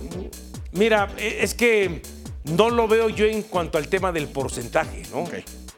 [0.71, 2.01] Mira, eh, es que
[2.45, 5.25] no lo veo yo en cuanto al tema del porcentaje, ¿no?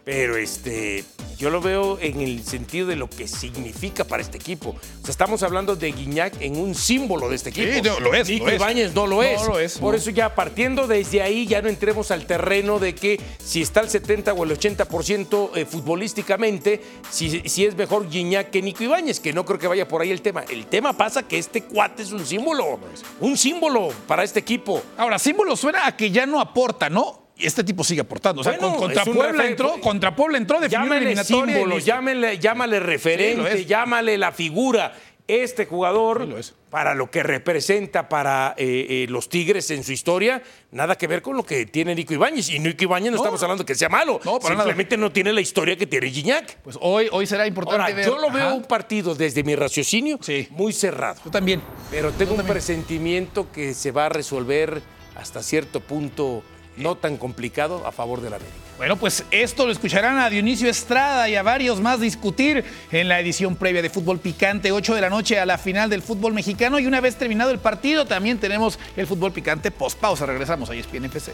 [0.05, 1.03] Pero este,
[1.35, 4.69] yo lo veo en el sentido de lo que significa para este equipo.
[4.69, 7.73] O sea, estamos hablando de Guiñac en un símbolo de este equipo.
[7.73, 8.47] Sí, no, lo es, Nico.
[8.51, 9.47] Ibáñez no lo No es.
[9.47, 9.97] lo es, Por no.
[9.97, 13.89] eso ya partiendo desde ahí, ya no entremos al terreno de que si está el
[13.89, 19.33] 70 o el 80% eh, futbolísticamente, si, si es mejor Guiñac que Nico Ibáñez, que
[19.33, 20.43] no creo que vaya por ahí el tema.
[20.47, 22.79] El tema pasa que este cuate es un símbolo,
[23.21, 24.83] un símbolo para este equipo.
[24.97, 27.24] Ahora, símbolo suena a que ya no aporta, ¿no?
[27.37, 28.41] Y este tipo sigue aportando.
[28.41, 32.79] O sea, Bueno, con- contra Puebla entró, contra Puebla entró, Llámale símbolo, llámale, llámale Sí,
[32.81, 34.93] lo referente, llámale la figura.
[35.27, 36.53] Este jugador, Sí, lo es.
[36.69, 41.23] para lo que representa para eh, eh, los Tigres en su historia, nada que ver
[41.23, 42.51] con lo que tiene Nico Ibáñez.
[42.51, 43.23] Y Nico Ibáñez no, No.
[43.23, 44.65] estamos hablando que sea malo, No, para nada.
[44.65, 46.57] simplemente no tiene la historia que tiene Gignac.
[46.61, 48.05] Pues hoy, hoy será importante Ahora, ver.
[48.05, 48.53] yo lo veo Ajá.
[48.53, 50.47] un partido desde mi raciocinio Sí.
[50.51, 51.19] muy cerrado.
[51.25, 51.59] Yo también.
[51.89, 54.79] Pero tengo un presentimiento que se va a resolver
[55.15, 56.43] hasta cierto punto
[56.77, 58.57] no tan complicado a favor de la América.
[58.77, 63.19] Bueno, pues esto lo escucharán a Dionisio Estrada y a varios más discutir en la
[63.19, 66.77] edición previa de Fútbol Picante, 8 de la noche a la final del fútbol mexicano.
[66.79, 70.25] Y una vez terminado el partido, también tenemos el Fútbol Picante post pausa.
[70.25, 71.31] Regresamos a ESPN FC.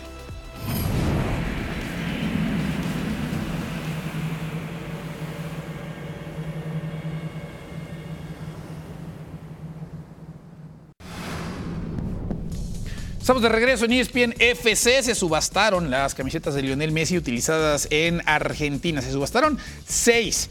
[13.31, 15.03] Estamos de regreso en ESPN FC.
[15.03, 19.01] Se subastaron las camisetas de Lionel Messi utilizadas en Argentina.
[19.01, 19.57] Se subastaron
[19.87, 20.49] seis.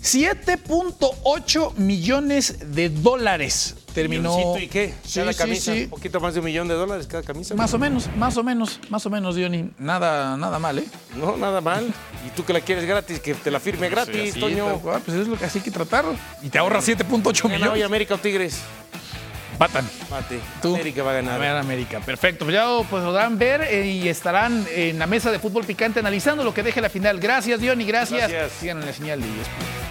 [0.00, 4.56] 7.8 millones de dólares terminó.
[4.56, 4.94] ¿Y qué?
[5.04, 5.82] Sí, Cada sí, camisa, sí.
[5.82, 7.56] un poquito más de un millón de dólares cada camisa.
[7.56, 9.70] Más o menos, más o menos, más o menos, Diony.
[9.80, 10.84] Nada, nada mal, ¿eh?
[11.16, 11.92] No, nada mal.
[12.24, 14.78] Y tú que la quieres gratis, que te la firme gratis, Sí, Toño.
[14.80, 16.14] pues es lo que así hay que tratarlo.
[16.40, 17.84] Y te ahorras 7.8 Gana hoy millones.
[17.84, 18.60] América o Tigres.
[19.52, 19.88] Empatan.
[20.10, 20.40] Mate.
[20.60, 20.74] Tú.
[20.74, 21.42] América va a ganar.
[21.42, 22.00] A América.
[22.00, 22.44] Perfecto.
[22.44, 26.42] Pues ya pues, podrán ver eh, y estarán en la mesa de fútbol picante analizando
[26.42, 27.20] lo que deje la final.
[27.20, 27.84] Gracias, Diony.
[27.84, 28.30] Gracias.
[28.30, 28.52] Gracias.
[28.52, 29.81] Sigan en la señal de ESPN.